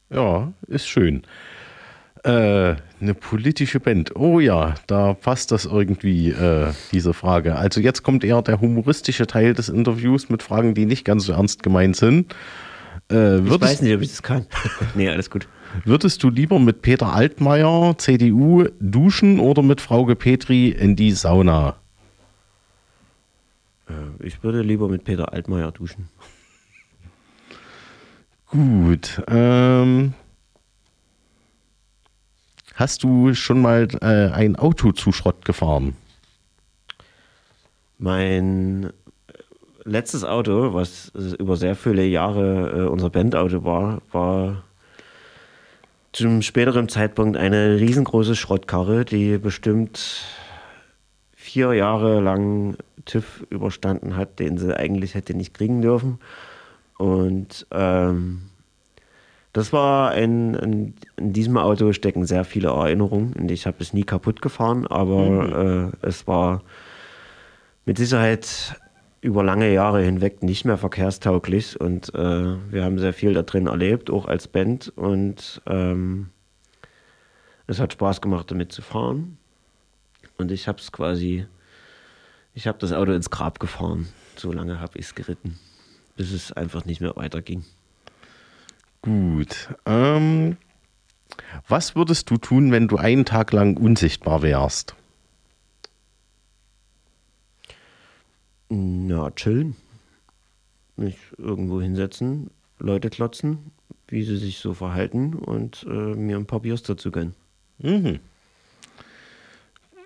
Ja, 0.09 0.53
ist 0.67 0.87
schön. 0.87 1.23
Äh, 2.23 2.75
eine 3.01 3.13
politische 3.15 3.79
Band. 3.79 4.15
Oh 4.15 4.39
ja, 4.39 4.75
da 4.85 5.13
passt 5.15 5.51
das 5.51 5.65
irgendwie, 5.65 6.29
äh, 6.29 6.71
diese 6.91 7.13
Frage. 7.15 7.55
Also 7.55 7.81
jetzt 7.81 8.03
kommt 8.03 8.23
eher 8.23 8.41
der 8.43 8.61
humoristische 8.61 9.25
Teil 9.25 9.55
des 9.55 9.69
Interviews 9.69 10.29
mit 10.29 10.43
Fragen, 10.43 10.75
die 10.75 10.85
nicht 10.85 11.03
ganz 11.03 11.25
so 11.25 11.33
ernst 11.33 11.63
gemeint 11.63 11.95
sind. 11.95 12.35
Äh, 13.11 13.37
Ich 13.39 13.45
würdest, 13.45 13.61
weiß 13.61 13.81
nicht, 13.81 13.95
ob 13.95 14.01
ich 14.01 14.09
das 14.09 14.21
kann. 14.21 14.45
nee, 14.95 15.09
alles 15.09 15.31
gut. 15.31 15.47
würdest 15.83 16.21
du 16.21 16.29
lieber 16.29 16.59
mit 16.59 16.83
Peter 16.83 17.11
Altmaier, 17.11 17.95
CDU, 17.97 18.65
duschen 18.79 19.39
oder 19.39 19.63
mit 19.63 19.81
Frauke 19.81 20.15
Petri 20.15 20.69
in 20.69 20.95
die 20.95 21.13
Sauna? 21.13 21.77
Äh, 23.89 23.93
Ich 24.27 24.43
würde 24.43 24.61
lieber 24.61 24.87
mit 24.89 25.05
Peter 25.05 25.33
Altmaier 25.33 25.71
duschen. 25.71 26.07
Gut. 28.47 29.23
Ähm, 29.27 30.13
hast 32.81 33.03
du 33.03 33.33
schon 33.35 33.61
mal 33.61 33.87
äh, 34.01 34.33
ein 34.33 34.55
Auto 34.55 34.91
zu 34.91 35.11
Schrott 35.11 35.45
gefahren? 35.45 35.95
Mein 37.99 38.85
äh, 38.85 38.89
letztes 39.83 40.23
Auto, 40.23 40.73
was 40.73 41.11
äh, 41.15 41.35
über 41.35 41.55
sehr 41.57 41.75
viele 41.75 42.03
Jahre 42.03 42.71
äh, 42.71 42.87
unser 42.87 43.11
Bandauto 43.11 43.63
war, 43.63 44.01
war 44.11 44.63
zum 46.11 46.41
späteren 46.41 46.89
Zeitpunkt 46.89 47.37
eine 47.37 47.79
riesengroße 47.79 48.35
Schrottkarre, 48.35 49.05
die 49.05 49.37
bestimmt 49.37 50.25
vier 51.35 51.73
Jahre 51.73 52.19
lang 52.19 52.75
TÜV 53.05 53.45
überstanden 53.49 54.15
hat, 54.17 54.39
den 54.39 54.57
sie 54.57 54.75
eigentlich 54.75 55.13
hätte 55.13 55.35
nicht 55.35 55.53
kriegen 55.53 55.81
dürfen. 55.81 56.19
Und 56.97 57.65
ähm, 57.71 58.50
das 59.53 59.73
war 59.73 60.11
ein, 60.11 60.55
ein, 60.55 60.93
in 61.17 61.33
diesem 61.33 61.57
Auto 61.57 61.91
stecken 61.93 62.25
sehr 62.25 62.45
viele 62.45 62.69
Erinnerungen. 62.69 63.33
Und 63.33 63.51
ich 63.51 63.65
habe 63.65 63.77
es 63.79 63.93
nie 63.93 64.03
kaputt 64.03 64.41
gefahren, 64.41 64.87
aber 64.87 65.91
äh, 66.01 66.07
es 66.07 66.27
war 66.27 66.63
mit 67.85 67.97
Sicherheit 67.97 68.79
über 69.21 69.43
lange 69.43 69.71
Jahre 69.71 70.01
hinweg 70.01 70.41
nicht 70.41 70.65
mehr 70.65 70.77
verkehrstauglich 70.77 71.79
und 71.79 72.13
äh, 72.15 72.55
wir 72.71 72.83
haben 72.83 72.97
sehr 72.97 73.13
viel 73.13 73.33
da 73.33 73.43
drin 73.43 73.67
erlebt, 73.67 74.09
auch 74.09 74.25
als 74.25 74.47
Band 74.47 74.91
und 74.95 75.61
ähm, 75.67 76.29
es 77.67 77.79
hat 77.79 77.93
Spaß 77.93 78.21
gemacht, 78.21 78.49
damit 78.49 78.71
zu 78.71 78.81
fahren 78.81 79.37
und 80.37 80.51
ich 80.51 80.67
habe 80.67 80.79
es 80.79 80.91
quasi, 80.91 81.45
ich 82.55 82.65
habe 82.65 82.79
das 82.79 82.93
Auto 82.93 83.11
ins 83.11 83.29
Grab 83.29 83.59
gefahren, 83.59 84.07
so 84.35 84.51
lange 84.51 84.79
habe 84.79 84.97
ich 84.97 85.05
es 85.05 85.13
geritten, 85.13 85.59
bis 86.17 86.31
es 86.31 86.51
einfach 86.51 86.85
nicht 86.85 86.99
mehr 86.99 87.15
weiterging. 87.15 87.63
Gut. 89.01 89.69
Ähm, 89.85 90.57
was 91.67 91.95
würdest 91.95 92.29
du 92.29 92.37
tun, 92.37 92.71
wenn 92.71 92.87
du 92.87 92.97
einen 92.97 93.25
Tag 93.25 93.51
lang 93.51 93.77
unsichtbar 93.77 94.41
wärst? 94.41 94.95
Na, 98.69 99.31
chillen. 99.31 99.75
Mich 100.95 101.17
irgendwo 101.37 101.81
hinsetzen, 101.81 102.51
Leute 102.79 103.09
klotzen, 103.09 103.71
wie 104.07 104.23
sie 104.23 104.37
sich 104.37 104.59
so 104.59 104.73
verhalten 104.73 105.33
und 105.33 105.83
äh, 105.89 106.15
mir 106.15 106.37
ein 106.37 106.45
paar 106.45 106.61
Biers 106.61 106.83
dazu 106.83 107.11
gönnen. 107.11 107.35
Mhm. 107.79 108.19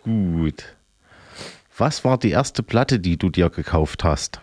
Gut. 0.04 0.76
Was 1.78 2.06
war 2.06 2.18
die 2.18 2.30
erste 2.30 2.64
Platte, 2.64 3.00
die 3.00 3.18
du 3.18 3.30
dir 3.30 3.50
gekauft 3.50 4.04
hast? 4.04 4.40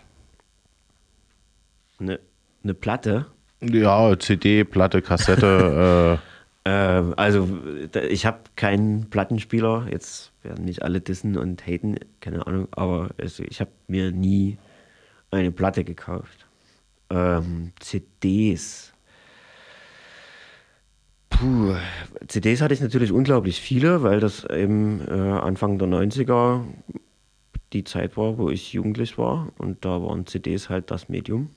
Eine 1.99 2.19
ne 2.61 2.73
Platte. 2.73 3.25
Ja, 3.71 4.17
CD, 4.19 4.63
Platte, 4.63 5.01
Kassette. 5.01 6.19
Äh, 6.65 6.69
also, 7.17 7.45
da- 7.91 8.03
ich 8.03 8.25
habe 8.25 8.39
keinen 8.55 9.09
Plattenspieler. 9.09 9.87
Jetzt 9.91 10.31
werden 10.43 10.63
nicht 10.63 10.81
alle 10.81 11.01
dissen 11.01 11.35
und 11.37 11.67
haten, 11.67 11.97
keine 12.21 12.47
Ahnung. 12.47 12.69
Aber 12.71 13.09
also, 13.19 13.43
ich 13.43 13.59
habe 13.59 13.71
mir 13.89 14.13
nie 14.13 14.57
eine 15.29 15.51
Platte 15.51 15.83
gekauft. 15.83 16.47
Ähm, 17.09 17.73
CDs. 17.81 18.93
Puh, 21.29 21.75
CDs 22.29 22.61
hatte 22.61 22.73
ich 22.73 22.81
natürlich 22.81 23.11
unglaublich 23.11 23.59
viele, 23.59 24.01
weil 24.03 24.19
das 24.21 24.45
eben 24.45 25.01
äh, 25.07 25.11
Anfang 25.11 25.79
der 25.79 25.87
90er 25.89 26.63
die 27.73 27.83
Zeit 27.83 28.15
war, 28.17 28.37
wo 28.37 28.49
ich 28.49 28.71
jugendlich 28.71 29.17
war. 29.17 29.49
Und 29.57 29.83
da 29.83 30.01
waren 30.01 30.27
CDs 30.27 30.69
halt 30.69 30.91
das 30.91 31.09
Medium. 31.09 31.49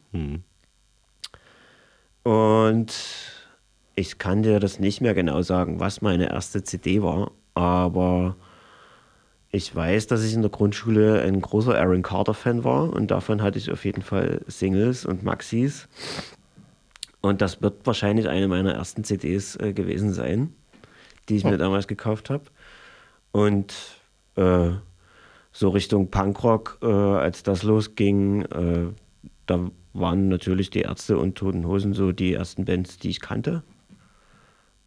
Und 2.27 2.93
ich 3.95 4.19
kann 4.19 4.43
dir 4.43 4.59
das 4.59 4.81
nicht 4.81 5.01
mehr 5.01 5.15
genau 5.15 5.43
sagen, 5.43 5.79
was 5.79 6.03
meine 6.03 6.29
erste 6.29 6.65
CD 6.65 7.01
war, 7.01 7.31
aber 7.55 8.35
ich 9.53 9.73
weiß, 9.73 10.09
dass 10.09 10.25
ich 10.25 10.35
in 10.35 10.43
der 10.43 10.51
Grundschule 10.51 11.23
ein 11.23 11.41
großer 11.41 11.79
Aaron 11.79 12.03
Carter-Fan 12.03 12.65
war 12.65 12.93
und 12.93 13.13
davon 13.13 13.43
hatte 13.43 13.59
ich 13.59 13.71
auf 13.71 13.85
jeden 13.85 14.03
Fall 14.03 14.41
Singles 14.49 15.07
und 15.07 15.23
Maxis. 15.23 15.87
Und 17.21 17.43
das 17.43 17.63
wird 17.63 17.87
wahrscheinlich 17.87 18.29
eine 18.29 18.49
meiner 18.49 18.75
ersten 18.75 19.05
CDs 19.05 19.55
äh, 19.61 19.73
gewesen 19.73 20.13
sein, 20.13 20.53
die 21.29 21.37
ich 21.37 21.45
mir 21.45 21.59
damals 21.59 21.87
gekauft 21.87 22.29
habe. 22.29 22.47
Und 23.31 23.73
äh, 24.35 24.71
so 25.53 25.69
Richtung 25.69 26.11
Punkrock, 26.11 26.81
äh, 26.83 26.87
als 26.87 27.45
das 27.45 27.63
losging, 27.63 28.43
äh, 28.47 28.89
da 29.47 29.71
waren 29.99 30.29
natürlich 30.29 30.71
die 30.71 30.81
Ärzte 30.81 31.19
und 31.19 31.37
Toten 31.37 31.67
Hosen 31.67 31.93
so 31.93 32.13
die 32.13 32.35
ersten 32.35 32.65
Bands, 32.65 32.99
die 32.99 33.11
ich 33.11 33.21
kannte. 33.21 33.63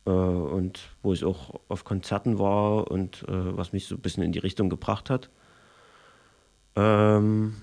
Äh, 0.06 0.10
und 0.12 0.80
wo 1.04 1.14
ich 1.14 1.24
auch 1.24 1.60
auf 1.68 1.84
Konzerten 1.84 2.40
war 2.40 2.90
und 2.90 3.24
äh, 3.28 3.58
was 3.58 3.74
mich 3.74 3.86
so 3.86 3.96
ein 3.96 4.02
bisschen 4.02 4.24
in 4.24 4.32
die 4.32 4.40
Richtung 4.40 4.70
gebracht 4.70 5.10
hat. 5.10 5.30
Ähm, 6.76 7.56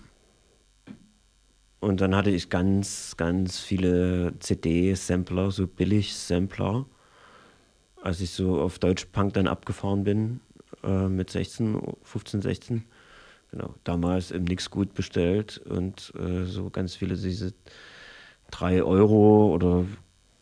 und 1.80 2.00
dann 2.00 2.16
hatte 2.16 2.30
ich 2.30 2.50
ganz, 2.50 3.16
ganz 3.16 3.60
viele 3.60 4.34
CD-Sampler, 4.40 5.50
so 5.50 5.66
Billig-Sampler, 5.66 6.86
als 8.02 8.20
ich 8.20 8.30
so 8.30 8.60
auf 8.60 8.78
Deutschpunk 8.78 9.34
dann 9.34 9.46
abgefahren 9.46 10.04
bin, 10.04 10.40
äh, 10.82 11.08
mit 11.08 11.30
16, 11.30 11.80
15, 12.02 12.42
16. 12.42 12.84
Genau, 13.50 13.74
damals 13.84 14.32
im 14.32 14.44
Nix 14.44 14.70
gut 14.70 14.94
bestellt 14.94 15.58
und 15.58 16.12
äh, 16.18 16.44
so 16.44 16.68
ganz 16.68 16.94
viele 16.94 17.16
diese 17.16 17.54
3 18.50 18.82
Euro 18.82 19.54
oder 19.54 19.84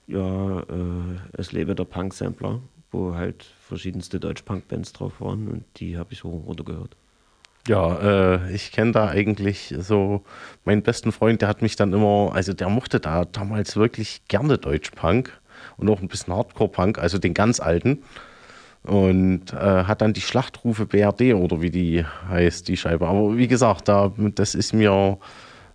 ja, 0.06 0.60
äh, 0.60 1.16
es 1.32 1.52
lebe 1.52 1.74
der 1.74 1.84
Punk-Sampler, 1.84 2.60
wo 2.90 3.14
halt 3.14 3.44
verschiedenste 3.66 4.20
Deutsch-Punk-Bands 4.20 4.92
drauf 4.92 5.20
waren 5.20 5.48
und 5.48 5.64
die 5.76 5.96
habe 5.96 6.12
ich 6.12 6.24
hoch 6.24 6.32
und 6.32 6.44
runter 6.46 6.64
gehört. 6.64 6.96
Ja, 7.66 8.34
äh, 8.34 8.54
ich 8.54 8.72
kenne 8.72 8.92
da 8.92 9.08
eigentlich 9.08 9.74
so 9.78 10.22
meinen 10.64 10.82
besten 10.82 11.12
Freund, 11.12 11.40
der 11.40 11.48
hat 11.48 11.62
mich 11.62 11.76
dann 11.76 11.94
immer, 11.94 12.32
also 12.34 12.52
der 12.52 12.68
mochte 12.68 13.00
da 13.00 13.24
damals 13.24 13.76
wirklich 13.76 14.22
gerne 14.28 14.58
Deutschpunk 14.58 15.32
und 15.78 15.88
auch 15.88 16.00
ein 16.00 16.08
bisschen 16.08 16.34
Hardcore-Punk, 16.34 16.98
also 16.98 17.16
den 17.18 17.32
ganz 17.32 17.60
alten. 17.60 18.02
Und 18.84 19.52
äh, 19.54 19.56
hat 19.56 20.02
dann 20.02 20.12
die 20.12 20.20
Schlachtrufe 20.20 20.84
BRD 20.84 21.34
oder 21.34 21.62
wie 21.62 21.70
die 21.70 22.04
heißt, 22.04 22.68
die 22.68 22.76
Scheibe. 22.76 23.08
Aber 23.08 23.36
wie 23.36 23.48
gesagt, 23.48 23.88
da, 23.88 24.12
das 24.34 24.54
ist 24.54 24.74
mir, 24.74 25.18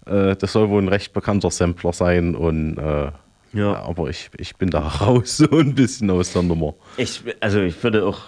äh, 0.05 0.35
das 0.35 0.53
soll 0.53 0.69
wohl 0.69 0.83
ein 0.83 0.89
recht 0.89 1.11
bekannter 1.13 1.49
Sampler 1.49 1.91
sein 1.91 2.35
und 2.35 2.77
äh, 2.77 3.11
ja. 3.53 3.73
aber 3.81 4.09
ich, 4.09 4.29
ich 4.37 4.55
bin 4.57 4.69
da 4.69 4.79
raus 5.01 5.37
so 5.37 5.49
ein 5.49 5.73
bisschen 5.73 6.11
aus 6.11 6.33
der 6.33 6.43
Nummer. 6.43 6.75
Ich, 6.97 7.23
also 7.39 7.61
ich 7.61 7.81
würde 7.83 8.05
auch, 8.05 8.19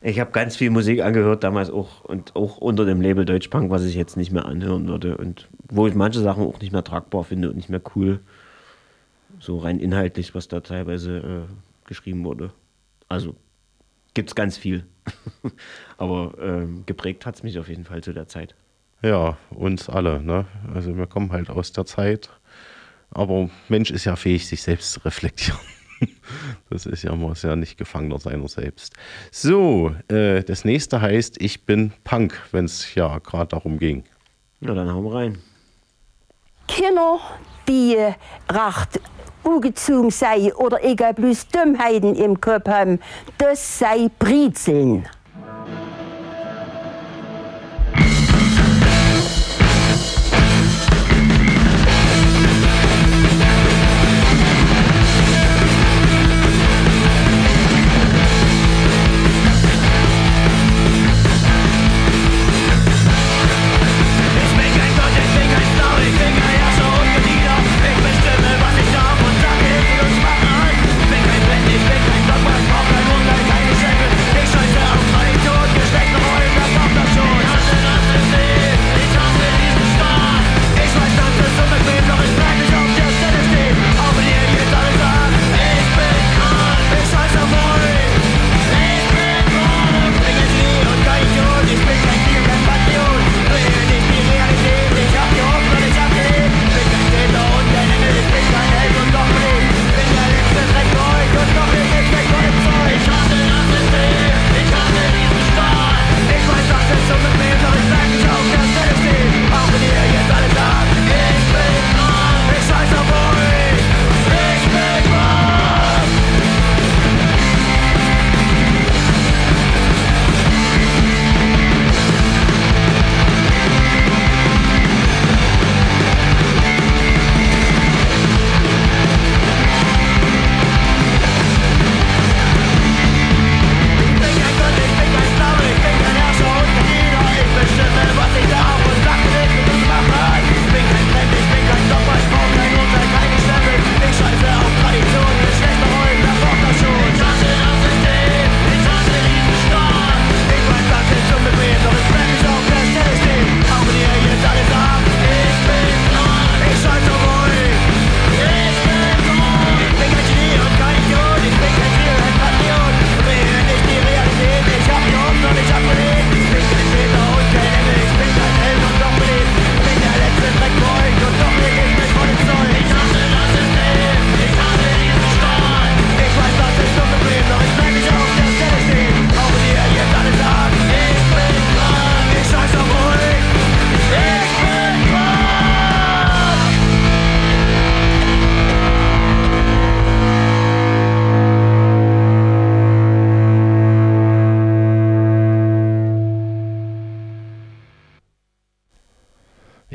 ich 0.00 0.20
habe 0.20 0.30
ganz 0.30 0.54
viel 0.54 0.70
Musik 0.70 1.02
angehört 1.02 1.42
damals 1.42 1.68
auch 1.68 2.04
und 2.04 2.36
auch 2.36 2.58
unter 2.58 2.84
dem 2.84 3.00
Label 3.00 3.24
Deutschpunk, 3.24 3.70
was 3.70 3.84
ich 3.84 3.96
jetzt 3.96 4.16
nicht 4.16 4.30
mehr 4.30 4.44
anhören 4.44 4.86
würde 4.86 5.16
und 5.16 5.48
wo 5.68 5.88
ich 5.88 5.96
manche 5.96 6.20
Sachen 6.20 6.44
auch 6.44 6.60
nicht 6.60 6.72
mehr 6.72 6.84
tragbar 6.84 7.24
finde 7.24 7.50
und 7.50 7.56
nicht 7.56 7.70
mehr 7.70 7.82
cool. 7.96 8.20
So 9.40 9.58
rein 9.58 9.80
inhaltlich, 9.80 10.32
was 10.36 10.46
da 10.46 10.60
teilweise 10.60 11.16
äh, 11.48 11.88
geschrieben 11.88 12.24
wurde. 12.24 12.52
Also 13.08 13.34
gibt 14.14 14.30
es 14.30 14.34
ganz 14.34 14.56
viel. 14.56 14.86
Aber 15.98 16.32
ähm, 16.40 16.84
geprägt 16.86 17.26
hat 17.26 17.34
es 17.36 17.42
mich 17.42 17.58
auf 17.58 17.68
jeden 17.68 17.84
Fall 17.84 18.02
zu 18.02 18.12
der 18.12 18.28
Zeit. 18.28 18.54
Ja, 19.02 19.36
uns 19.50 19.88
alle, 19.90 20.22
ne? 20.22 20.46
Also 20.72 20.96
wir 20.96 21.06
kommen 21.06 21.30
halt 21.30 21.50
aus 21.50 21.72
der 21.72 21.84
Zeit. 21.84 22.30
Aber 23.10 23.50
Mensch 23.68 23.90
ist 23.90 24.06
ja 24.06 24.16
fähig, 24.16 24.46
sich 24.46 24.62
selbst 24.62 24.92
zu 24.92 25.00
reflektieren. 25.00 25.60
Das 26.68 26.84
ist 26.84 27.02
ja, 27.04 27.14
muss 27.14 27.42
ja 27.42 27.56
nicht 27.56 27.78
Gefangener 27.78 28.18
seiner 28.18 28.48
selbst. 28.48 28.94
So, 29.30 29.94
äh, 30.08 30.42
das 30.42 30.64
nächste 30.64 31.00
heißt, 31.00 31.40
ich 31.40 31.64
bin 31.64 31.92
Punk, 32.02 32.38
wenn 32.50 32.64
es 32.66 32.94
ja 32.94 33.18
gerade 33.20 33.50
darum 33.50 33.78
ging. 33.78 34.04
Na, 34.60 34.74
dann 34.74 34.92
hauen 34.92 35.04
wir 35.04 35.14
rein. 35.14 35.38
Kinder, 36.66 37.20
die 37.68 37.96
recht 38.50 39.00
ugezogen 39.44 40.10
sei 40.10 40.54
oder 40.54 40.82
egal 40.84 41.14
bloß 41.14 41.48
Dummheiten 41.48 42.14
im 42.14 42.40
Kopf 42.40 42.66
haben, 42.66 43.00
das 43.38 43.78
sei 43.78 44.10
Brezeln. 44.18 45.06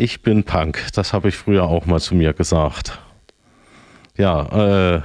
Ich 0.09 0.23
bin 0.23 0.43
Punk. 0.43 0.87
Das 0.95 1.13
habe 1.13 1.29
ich 1.29 1.35
früher 1.35 1.65
auch 1.65 1.85
mal 1.85 1.99
zu 1.99 2.15
mir 2.15 2.33
gesagt. 2.33 2.97
Ja, 4.17 4.95
äh, 4.95 5.01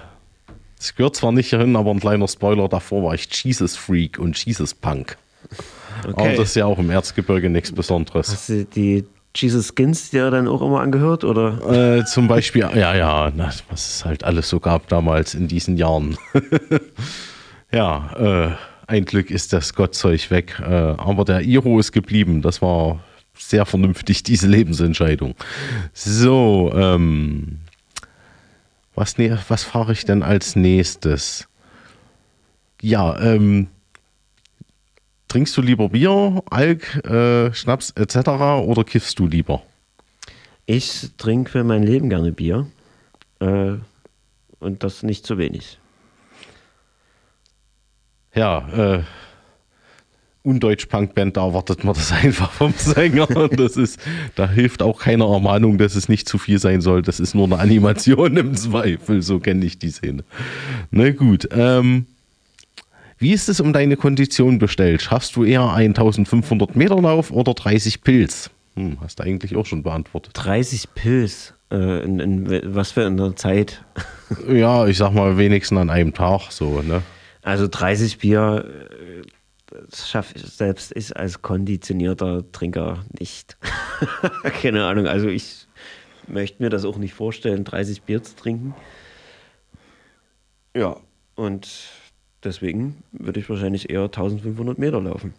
es 0.81 0.95
gehört 0.95 1.15
zwar 1.15 1.31
nicht 1.31 1.51
hierhin, 1.51 1.77
aber 1.77 1.91
ein 1.91 2.01
kleiner 2.01 2.27
Spoiler, 2.27 2.71
davor 2.71 3.03
war 3.03 3.15
ich 3.15 3.29
Jesus 3.31 3.77
Freak 3.77 4.19
und 4.19 4.43
Jesus 4.43 4.73
Punk. 4.73 5.19
Aber 6.05 6.31
das 6.31 6.49
ist 6.49 6.57
ja 6.57 6.65
auch 6.65 6.79
im 6.79 6.89
Erzgebirge 6.89 7.51
nichts 7.51 7.71
Besonderes. 7.71 8.31
Hast 8.31 8.49
du 8.49 8.65
die 8.65 9.05
Jesus 9.37 9.75
Skins 9.77 10.09
dir 10.09 10.31
dann 10.31 10.49
auch 10.49 10.63
immer 10.63 10.81
angehört? 10.81 11.23
Oder? 11.23 11.99
Äh, 11.99 12.07
zum 12.07 12.27
Beispiel, 12.27 12.63
ja, 12.63 12.97
ja, 12.97 13.31
na, 13.37 13.51
was 13.69 13.97
es 13.97 14.05
halt 14.07 14.25
alles 14.25 14.49
so 14.49 14.59
gab 14.59 14.89
damals 14.89 15.35
in 15.35 15.49
diesen 15.49 15.77
Jahren. 15.77 16.17
ja, 17.71 18.09
äh, 18.17 18.57
ein 18.87 19.05
Glück 19.05 19.31
ist 19.31 19.53
das 19.53 19.75
Gottzeug 19.75 20.31
weg. 20.31 20.63
Äh, 20.67 20.73
aber 20.73 21.27
der 21.27 21.43
Iro 21.43 21.79
ist 21.79 21.93
geblieben. 21.93 22.41
Das 22.41 22.63
war 22.63 23.01
sehr 23.37 23.67
vernünftig, 23.67 24.23
diese 24.23 24.47
Lebensentscheidung. 24.47 25.35
So, 25.93 26.73
ähm, 26.75 27.61
was, 28.95 29.19
ne, 29.19 29.39
was 29.49 29.65
fahre 29.65 29.93
ich 29.93 30.05
denn 30.05 30.23
als 30.23 30.57
nächstes? 30.57 31.49
Ja, 32.81 33.19
ähm, 33.21 33.69
trinkst 35.29 35.57
du 35.57 35.63
lieber 35.63 35.89
Bier, 35.89 36.43
Alk, 36.51 37.05
äh, 37.05 37.53
Schnaps 37.53 37.91
etc. 37.91 38.29
oder 38.65 38.85
kiffst 38.85 39.19
du 39.19 39.27
lieber? 39.27 39.63
Ich 40.67 41.11
trinke 41.19 41.51
für 41.51 41.65
mein 41.65 41.83
Leben 41.83 42.09
gerne 42.09 42.33
Bier. 42.33 42.67
Äh, 43.41 43.75
und 44.61 44.83
das 44.83 45.03
nicht 45.03 45.27
zu 45.27 45.37
wenig. 45.37 45.79
Ja, 48.35 48.69
äh, 48.69 49.03
Undeutsch-Punk-Band, 50.45 51.37
da 51.37 51.47
erwartet 51.47 51.85
man 51.85 51.95
das 51.95 52.13
einfach 52.23 52.53
vom 52.53 52.73
Sänger. 52.77 53.27
Das 53.49 53.77
ist, 53.77 53.99
da 54.35 54.49
hilft 54.49 54.83
auch 54.83 55.01
keine 55.01 55.25
Ermahnung, 55.25 55.79
dass 55.79 55.95
es 55.95 56.09
nicht 56.09 56.29
zu 56.29 56.39
viel 56.39 56.59
sein 56.59 56.81
soll. 56.81 57.03
Das 57.03 57.19
ist 57.19 57.35
nur 57.35 57.47
eine 57.47 57.59
Animation 57.59 58.37
im 58.37 58.55
Zweifel. 58.55 59.23
So 59.23 59.41
kenne 59.41 59.65
ich 59.65 59.79
die 59.79 59.91
Szene. 59.91 60.25
Na 60.91 61.11
gut. 61.11 61.49
Ähm, 61.51 62.07
wie 63.19 63.33
ist 63.33 63.49
es 63.49 63.61
um 63.61 63.73
deine 63.73 63.97
Kondition 63.97 64.59
bestellt? 64.59 65.01
Schaffst 65.01 65.37
du 65.37 65.45
eher 65.45 65.73
1500 65.73 66.77
Meter 66.77 67.01
Lauf 67.01 67.31
oder 67.31 67.55
30 67.55 68.03
Pilz? 68.03 68.51
Hm, 68.77 68.99
hast 69.01 69.21
du 69.21 69.23
eigentlich 69.23 69.57
auch 69.57 69.67
schon 69.67 69.83
beantwortet. 69.83 70.33
30 70.35 70.95
Pilz. 70.95 71.55
Äh, 71.71 72.05
in, 72.05 72.21
in, 72.21 72.75
was 72.75 72.93
für 72.93 73.07
eine 73.07 73.35
Zeit? 73.35 73.83
Ja, 74.53 74.87
ich 74.87 74.99
sag 74.99 75.13
mal 75.13 75.39
wenigstens 75.39 75.79
an 75.79 75.91
einem 75.91 76.13
Tag 76.13 76.51
so, 76.51 76.83
ne? 76.83 77.03
Also 77.43 77.69
30 77.69 78.19
Bier 78.19 78.65
schaffe 79.93 80.35
ich 80.37 80.43
selbst 80.43 80.93
ich 80.97 81.17
als 81.17 81.43
konditionierter 81.43 82.51
Trinker 82.53 83.05
nicht. 83.19 83.57
Keine 84.63 84.85
Ahnung, 84.85 85.07
also 85.07 85.29
ich 85.29 85.67
möchte 86.27 86.63
mir 86.63 86.71
das 86.71 86.85
auch 86.85 86.97
nicht 86.97 87.15
vorstellen, 87.15 87.65
30 87.65 88.03
Bier 88.03 88.23
zu 88.23 88.37
trinken. 88.37 88.75
Ja, 90.77 90.97
und 91.35 91.89
deswegen 92.43 93.03
würde 93.13 93.41
ich 93.41 93.49
wahrscheinlich 93.49 93.91
eher 93.91 94.05
1500 94.05 94.79
Meter 94.79 95.01
laufen. 95.01 95.35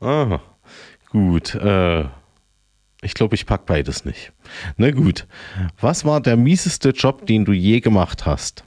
Aha, 0.00 0.40
gut. 1.10 1.54
Äh, 1.54 2.04
ich 3.02 3.14
glaube, 3.14 3.34
ich 3.34 3.46
pack 3.46 3.66
beides 3.66 4.04
nicht. 4.04 4.32
Na 4.76 4.90
gut. 4.90 5.26
Was 5.80 6.04
war 6.04 6.20
der 6.20 6.36
mieseste 6.36 6.90
Job, 6.90 7.26
den 7.26 7.44
du 7.44 7.52
je 7.52 7.80
gemacht 7.80 8.26
hast? 8.26 8.64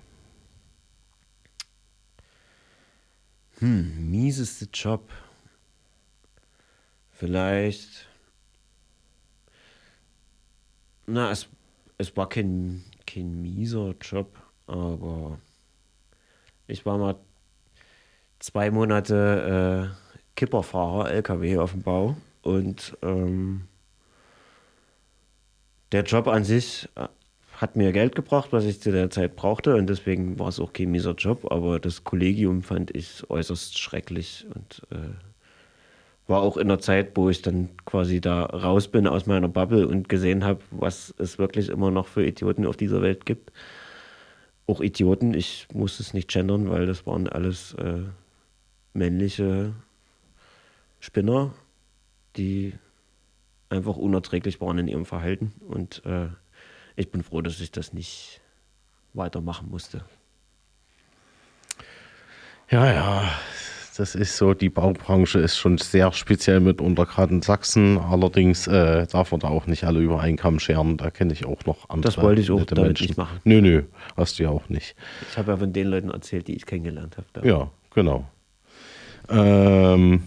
Hm, 3.64 4.11
mieseste 4.11 4.68
Job. 4.74 5.09
Vielleicht. 7.11 8.09
Na, 11.05 11.32
es, 11.32 11.47
es 11.97 12.18
war 12.18 12.28
kein, 12.28 12.84
kein 13.07 13.41
mieser 13.41 13.95
Job, 14.01 14.36
aber 14.68 15.39
ich 16.68 16.86
war 16.86 16.97
mal 16.97 17.16
zwei 18.39 18.70
Monate 18.70 19.93
äh, 19.95 20.26
Kipperfahrer, 20.36 21.11
LKW 21.11 21.59
auf 21.59 21.72
dem 21.72 21.84
Bau 21.84 22.18
und 22.41 22.97
ähm, 23.01 23.70
der 25.93 26.03
Job 26.03 26.28
an 26.28 26.43
sich 26.43 26.89
äh, 26.95 27.07
hat 27.53 27.75
mir 27.75 27.91
Geld 27.91 28.15
gebracht, 28.15 28.49
was 28.51 28.65
ich 28.65 28.81
zu 28.81 28.91
der 28.91 29.09
Zeit 29.09 29.35
brauchte 29.35 29.75
und 29.75 29.87
deswegen 29.87 30.39
war 30.39 30.49
es 30.49 30.59
auch 30.59 30.73
kein 30.73 30.91
mieser 30.91 31.13
Job, 31.13 31.51
aber 31.51 31.79
das 31.79 32.03
Kollegium 32.03 32.61
fand 32.63 32.95
ich 32.95 33.29
äußerst 33.29 33.77
schrecklich 33.77 34.45
und 34.53 34.81
äh, 34.91 35.13
war 36.27 36.41
auch 36.41 36.57
in 36.57 36.67
der 36.67 36.79
Zeit, 36.79 37.11
wo 37.15 37.29
ich 37.29 37.41
dann 37.41 37.69
quasi 37.85 38.21
da 38.21 38.45
raus 38.45 38.87
bin 38.87 39.07
aus 39.07 39.25
meiner 39.25 39.49
Bubble 39.49 39.87
und 39.87 40.09
gesehen 40.09 40.43
habe, 40.43 40.61
was 40.71 41.13
es 41.17 41.37
wirklich 41.37 41.69
immer 41.69 41.91
noch 41.91 42.07
für 42.07 42.25
Idioten 42.25 42.65
auf 42.65 42.77
dieser 42.77 43.01
Welt 43.01 43.25
gibt. 43.25 43.51
Auch 44.65 44.79
Idioten, 44.79 45.33
ich 45.33 45.67
muss 45.73 45.99
es 45.99 46.13
nicht 46.13 46.29
gendern, 46.29 46.69
weil 46.69 46.85
das 46.85 47.05
waren 47.05 47.27
alles 47.27 47.73
äh, 47.73 48.03
männliche 48.93 49.73
Spinner, 51.01 51.53
die 52.37 52.73
einfach 53.69 53.97
unerträglich 53.97 54.61
waren 54.61 54.77
in 54.77 54.87
ihrem 54.87 55.05
Verhalten. 55.05 55.51
Und 55.67 56.01
äh, 56.05 56.27
ich 56.95 57.11
bin 57.11 57.23
froh, 57.23 57.41
dass 57.41 57.59
ich 57.59 57.71
das 57.71 57.93
nicht 57.93 58.41
weitermachen 59.13 59.69
musste. 59.69 60.03
Ja, 62.69 62.91
ja, 62.91 63.31
das 63.97 64.15
ist 64.15 64.37
so, 64.37 64.53
die 64.55 64.69
Baubranche 64.69 65.39
ist 65.39 65.57
schon 65.57 65.77
sehr 65.77 66.11
speziell 66.13 66.59
mitunter, 66.59 67.05
gerade 67.05 67.35
in 67.35 67.41
Sachsen. 67.43 67.99
Allerdings 67.99 68.65
äh, 68.65 69.05
darf 69.05 69.31
man 69.31 69.41
da 69.41 69.49
auch 69.49 69.67
nicht 69.67 69.83
alle 69.83 69.99
über 69.99 70.19
einen 70.19 70.37
Kamm 70.37 70.59
scheren. 70.59 70.97
Da 70.97 71.11
kenne 71.11 71.33
ich 71.33 71.45
auch 71.45 71.65
noch 71.65 71.89
andere. 71.89 72.11
Das 72.13 72.21
wollte 72.21 72.41
ich 72.41 72.49
auch 72.49 72.65
damit 72.65 72.85
Menschen. 72.85 73.07
nicht 73.07 73.17
machen. 73.17 73.39
Nö, 73.43 73.61
nö, 73.61 73.83
hast 74.17 74.39
du 74.39 74.43
ja 74.43 74.49
auch 74.49 74.69
nicht. 74.69 74.95
Ich 75.29 75.37
habe 75.37 75.51
ja 75.51 75.57
von 75.57 75.71
den 75.71 75.87
Leuten 75.87 76.09
erzählt, 76.09 76.47
die 76.47 76.55
ich 76.55 76.65
kennengelernt 76.65 77.17
habe. 77.17 77.27
da. 77.33 77.43
Ja, 77.43 77.69
genau. 77.93 78.27
Ähm, 79.29 80.23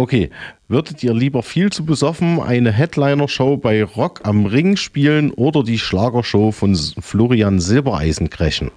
okay, 0.00 0.30
würdet 0.68 1.02
ihr 1.02 1.14
lieber 1.14 1.42
viel 1.42 1.70
zu 1.70 1.84
besoffen 1.84 2.40
eine 2.40 2.72
Headliner-Show 2.72 3.56
bei 3.58 3.84
Rock 3.84 4.20
am 4.24 4.46
Ring 4.46 4.76
spielen 4.76 5.30
oder 5.32 5.62
die 5.62 5.78
Schlagershow 5.78 6.52
von 6.52 6.74
Florian 6.74 7.60
Silbereisen 7.60 8.28
brechen? 8.28 8.70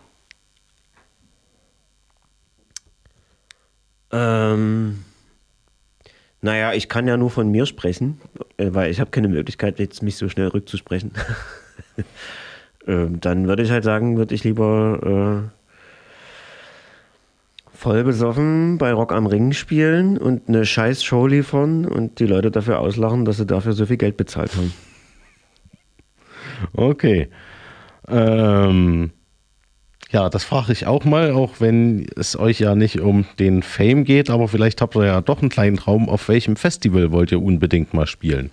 Ähm, 4.11 5.03
naja, 6.41 6.74
ich 6.74 6.89
kann 6.89 7.07
ja 7.07 7.17
nur 7.17 7.32
von 7.32 7.49
mir 7.49 7.65
sprechen, 7.65 8.21
äh, 8.57 8.69
weil 8.71 8.91
ich 8.91 8.99
habe 8.99 9.09
keine 9.09 9.30
Möglichkeit, 9.30 9.80
jetzt 9.80 10.03
mich 10.03 10.17
so 10.17 10.30
schnell 10.30 10.49
rückzusprechen. 10.49 11.11
ähm, 12.88 13.19
dann 13.21 13.47
würde 13.47 13.63
ich 13.63 13.71
halt 13.71 13.84
sagen, 13.84 14.17
würde 14.17 14.36
ich 14.36 14.43
lieber 14.43 15.49
äh, 15.49 15.62
voll 17.74 18.03
besoffen 18.03 18.78
bei 18.78 18.93
Rock 18.93 19.11
am 19.11 19.26
Ring 19.26 19.51
spielen 19.51 20.17
und 20.17 20.47
eine 20.47 20.65
scheiß 20.65 21.03
Show 21.03 21.28
liefern 21.28 21.86
und 21.86 22.19
die 22.19 22.26
Leute 22.26 22.51
dafür 22.51 22.80
auslachen, 22.80 23.26
dass 23.26 23.38
sie 23.38 23.45
dafür 23.45 23.74
so 23.74 23.86
viel 23.86 23.97
Geld 23.97 24.17
bezahlt 24.17 24.55
haben. 24.55 24.74
Okay. 26.74 27.30
Ähm, 28.07 29.11
ja, 30.11 30.30
das 30.30 30.43
frage 30.43 30.71
ich 30.71 30.86
auch 30.86 31.05
mal, 31.05 31.32
auch 31.32 31.59
wenn 31.59 32.07
es 32.15 32.38
euch 32.38 32.59
ja 32.59 32.76
nicht 32.76 32.99
um 32.99 33.26
den 33.39 33.63
Fame 33.63 34.03
geht, 34.03 34.30
aber 34.30 34.47
vielleicht 34.47 34.82
habt 34.82 34.95
ihr 34.95 35.05
ja 35.05 35.21
doch 35.21 35.41
einen 35.41 35.49
kleinen 35.49 35.78
Traum. 35.78 36.07
Auf 36.07 36.30
welchem 36.30 36.55
Festival 36.55 37.11
wollt 37.11 37.32
ihr 37.32 37.41
unbedingt 37.41 37.93
mal 37.93 38.07
spielen? 38.07 38.51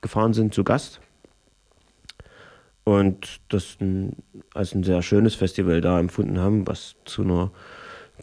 gefahren 0.01 0.33
sind 0.33 0.53
zu 0.53 0.63
Gast. 0.63 0.99
Und 2.83 3.39
das 3.49 3.77
ein, 3.79 4.15
als 4.53 4.73
ein 4.73 4.83
sehr 4.83 5.01
schönes 5.03 5.35
Festival 5.35 5.79
da 5.81 5.99
empfunden 5.99 6.39
haben, 6.39 6.67
was 6.67 6.95
zu 7.05 7.21
einer 7.21 7.51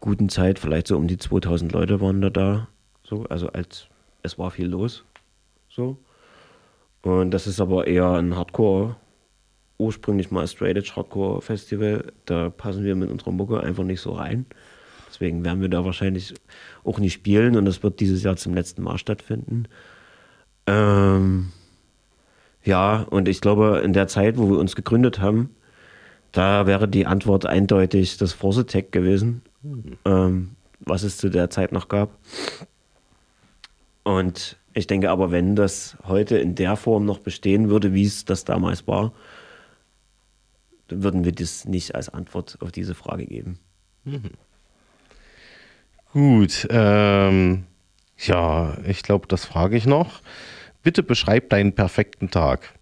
guten 0.00 0.28
Zeit, 0.28 0.58
vielleicht 0.58 0.88
so 0.88 0.96
um 0.96 1.06
die 1.06 1.18
2000 1.18 1.72
Leute 1.72 2.00
waren 2.00 2.20
da 2.20 2.30
da. 2.30 2.68
So, 3.04 3.24
also 3.26 3.48
als 3.48 3.86
es 4.22 4.38
war 4.38 4.50
viel 4.50 4.66
los. 4.66 5.04
So. 5.68 5.98
Und 7.02 7.30
das 7.30 7.46
ist 7.46 7.60
aber 7.60 7.86
eher 7.86 8.10
ein 8.10 8.34
Hardcore 8.34 8.96
ursprünglich 9.78 10.30
mal 10.30 10.46
Straight 10.46 10.76
Edge 10.76 10.92
Hardcore 10.96 11.42
Festival. 11.42 12.12
Da 12.24 12.50
passen 12.50 12.84
wir 12.84 12.94
mit 12.94 13.10
unserer 13.10 13.32
Mucke 13.32 13.60
einfach 13.60 13.84
nicht 13.84 14.00
so 14.00 14.12
rein. 14.12 14.46
Deswegen 15.08 15.44
werden 15.44 15.60
wir 15.60 15.68
da 15.68 15.84
wahrscheinlich 15.84 16.34
auch 16.84 16.98
nicht 16.98 17.14
spielen 17.14 17.56
und 17.56 17.64
das 17.64 17.82
wird 17.82 18.00
dieses 18.00 18.22
Jahr 18.22 18.36
zum 18.36 18.54
letzten 18.54 18.82
Mal 18.82 18.98
stattfinden. 18.98 19.68
Ähm, 20.66 21.52
ja, 22.64 23.06
und 23.10 23.28
ich 23.28 23.40
glaube, 23.40 23.80
in 23.84 23.92
der 23.92 24.08
Zeit, 24.08 24.36
wo 24.36 24.50
wir 24.50 24.58
uns 24.58 24.74
gegründet 24.74 25.20
haben, 25.20 25.50
da 26.32 26.66
wäre 26.66 26.88
die 26.88 27.06
Antwort 27.06 27.46
eindeutig 27.46 28.18
das 28.18 28.32
Forsetech 28.32 28.90
gewesen, 28.90 29.42
ähm, 30.04 30.50
was 30.80 31.02
es 31.02 31.16
zu 31.16 31.30
der 31.30 31.48
Zeit 31.48 31.72
noch 31.72 31.88
gab. 31.88 32.18
Und 34.02 34.58
ich 34.74 34.86
denke 34.86 35.10
aber, 35.10 35.30
wenn 35.30 35.56
das 35.56 35.96
heute 36.06 36.36
in 36.36 36.54
der 36.54 36.76
Form 36.76 37.06
noch 37.06 37.20
bestehen 37.20 37.70
würde, 37.70 37.94
wie 37.94 38.04
es 38.04 38.24
das 38.26 38.44
damals 38.44 38.86
war, 38.86 39.12
würden 40.88 41.24
wir 41.24 41.32
das 41.32 41.64
nicht 41.64 41.94
als 41.94 42.08
Antwort 42.08 42.58
auf 42.60 42.72
diese 42.72 42.94
Frage 42.94 43.26
geben. 43.26 43.58
Gut, 46.12 46.66
ähm, 46.70 47.64
ja, 48.18 48.78
ich 48.86 49.02
glaube, 49.02 49.26
das 49.26 49.44
frage 49.44 49.76
ich 49.76 49.86
noch. 49.86 50.22
Bitte 50.82 51.02
beschreib 51.02 51.50
deinen 51.50 51.74
perfekten 51.74 52.30
Tag. 52.30 52.72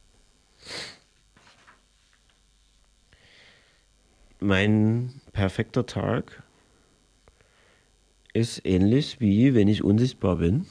Mein 4.41 5.21
perfekter 5.33 5.87
Tag 5.87 6.43
ist 8.35 8.67
ähnlich 8.67 9.21
wie 9.21 9.55
wenn 9.55 9.69
ich 9.69 9.83
unsichtbar 9.83 10.37
bin. 10.37 10.67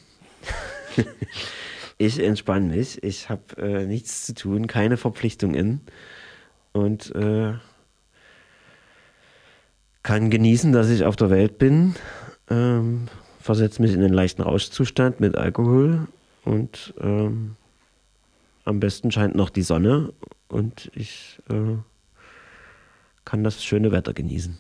ich 1.97 2.19
entspanne 2.19 2.75
mich, 2.75 3.01
ich 3.03 3.29
habe 3.29 3.57
äh, 3.57 3.87
nichts 3.87 4.27
zu 4.27 4.35
tun, 4.35 4.67
keine 4.67 4.97
Verpflichtungen 4.97 5.81
und 6.73 7.15
äh, 7.15 7.53
kann 10.03 10.29
genießen, 10.29 10.73
dass 10.73 10.89
ich 10.89 11.05
auf 11.05 11.15
der 11.15 11.29
Welt 11.29 11.57
bin, 11.57 11.95
ähm, 12.49 13.07
versetze 13.39 13.81
mich 13.81 13.93
in 13.93 14.03
einen 14.03 14.13
leichten 14.13 14.41
Rauschzustand 14.41 15.19
mit 15.19 15.37
Alkohol 15.37 16.07
und 16.43 16.93
ähm, 16.99 17.55
am 18.65 18.79
besten 18.79 19.11
scheint 19.11 19.35
noch 19.35 19.49
die 19.49 19.61
Sonne 19.61 20.13
und 20.49 20.91
ich 20.93 21.39
äh, 21.49 21.77
kann 23.25 23.43
das 23.43 23.63
schöne 23.63 23.91
Wetter 23.91 24.13
genießen. 24.13 24.57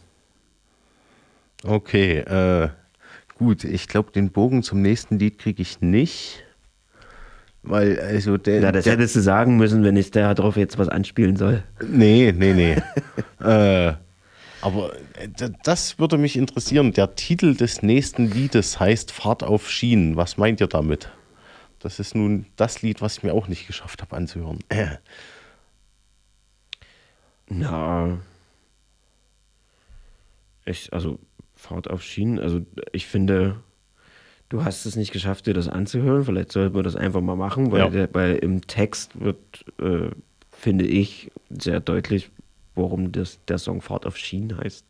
Okay, 1.65 2.19
äh, 2.19 2.69
gut, 3.37 3.63
ich 3.63 3.87
glaube, 3.87 4.11
den 4.11 4.31
Bogen 4.31 4.63
zum 4.63 4.81
nächsten 4.81 5.19
Lied 5.19 5.39
kriege 5.39 5.61
ich 5.61 5.81
nicht. 5.81 6.43
Weil, 7.63 7.97
also 7.99 8.37
der. 8.37 8.59
Ja, 8.59 8.71
das 8.71 8.83
der, 8.83 8.93
hättest 8.93 9.15
du 9.15 9.21
sagen 9.21 9.55
müssen, 9.55 9.83
wenn 9.83 9.95
ich 9.95 10.11
darauf 10.11 10.57
jetzt 10.57 10.77
was 10.77 10.89
anspielen 10.89 11.37
soll. 11.37 11.63
Nee, 11.87 12.33
nee, 12.37 12.53
nee. 12.53 12.75
äh, 13.43 13.93
aber 14.61 14.93
äh, 15.13 15.49
das 15.63 15.97
würde 15.97 16.17
mich 16.17 16.35
interessieren. 16.35 16.91
Der 16.91 17.15
Titel 17.15 17.55
des 17.55 17.81
nächsten 17.81 18.29
Liedes 18.29 18.79
heißt 18.81 19.11
Fahrt 19.11 19.43
auf 19.43 19.69
Schienen. 19.69 20.17
Was 20.17 20.37
meint 20.37 20.59
ihr 20.59 20.67
damit? 20.67 21.09
Das 21.79 21.99
ist 21.99 22.15
nun 22.15 22.45
das 22.57 22.81
Lied, 22.81 23.01
was 23.01 23.17
ich 23.17 23.23
mir 23.23 23.33
auch 23.33 23.47
nicht 23.47 23.65
geschafft 23.65 24.01
habe 24.01 24.15
anzuhören. 24.15 24.59
Äh. 24.69 24.97
Na. 27.47 28.19
Ich, 30.65 30.91
also, 30.91 31.19
Fahrt 31.55 31.89
auf 31.89 32.03
Schienen, 32.03 32.39
also 32.39 32.61
ich 32.91 33.07
finde, 33.07 33.61
du 34.53 34.63
hast 34.63 34.85
es 34.85 34.95
nicht 34.95 35.11
geschafft, 35.11 35.47
dir 35.47 35.55
das 35.55 35.67
anzuhören. 35.67 36.23
Vielleicht 36.25 36.51
sollten 36.51 36.75
wir 36.75 36.83
das 36.83 36.95
einfach 36.95 37.21
mal 37.21 37.35
machen, 37.35 37.71
weil, 37.71 37.79
Ja. 37.79 37.89
der, 37.89 38.09
weil 38.13 38.35
im 38.35 38.61
Text 38.67 39.19
wird, 39.19 39.37
äh, 39.81 40.09
finde 40.51 40.85
ich, 40.85 41.31
sehr 41.49 41.79
deutlich, 41.79 42.29
warum 42.75 43.11
das, 43.11 43.39
der 43.47 43.57
Song 43.57 43.81
Fahrt 43.81 44.05
auf 44.05 44.15
Schienen 44.15 44.55
heißt. 44.57 44.85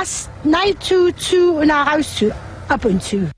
Fast 0.00 0.30
nein 0.44 0.74
zu, 0.80 1.12
zu 1.14 1.56
und 1.56 1.66
nach 1.66 1.94
raus 1.94 2.16
zu. 2.16 2.34
Ab 2.68 2.84
und 2.86 3.02
zu. 3.02 3.30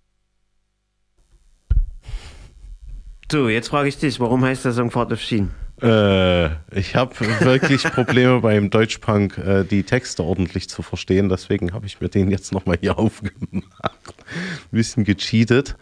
So, 3.30 3.48
jetzt 3.48 3.68
frage 3.68 3.88
ich 3.88 3.98
dich, 3.98 4.20
warum 4.20 4.44
heißt 4.44 4.64
der 4.64 4.72
Song 4.72 4.90
Fahrt 4.90 5.12
auf 5.12 5.20
Schienen? 5.20 5.50
Äh, 5.80 6.46
ich 6.70 6.94
habe 6.94 7.18
wirklich 7.40 7.82
Probleme 7.82 8.40
beim 8.42 8.70
Deutschpunk, 8.70 9.38
äh, 9.38 9.64
die 9.64 9.82
Texte 9.82 10.22
ordentlich 10.22 10.68
zu 10.68 10.82
verstehen. 10.82 11.28
Deswegen 11.28 11.72
habe 11.72 11.86
ich 11.86 12.00
mir 12.00 12.08
den 12.08 12.30
jetzt 12.30 12.52
nochmal 12.52 12.76
hier 12.80 12.96
aufgemacht. 12.98 13.64
Ein 13.82 14.70
bisschen 14.70 15.02
gecheatet. 15.02 15.76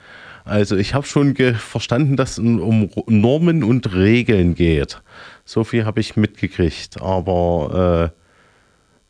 Also 0.45 0.77
ich 0.77 0.95
habe 0.95 1.07
schon 1.07 1.37
verstanden, 1.57 2.17
dass 2.17 2.33
es 2.33 2.39
um 2.39 2.89
Normen 3.07 3.63
und 3.65 3.93
Regeln 3.93 4.55
geht. 4.55 5.03
So 5.45 5.65
viel 5.65 5.85
habe 5.85 6.01
ich 6.01 6.17
mitgekriegt. 6.17 7.03
Aber 7.03 8.13
äh, 8.15 8.20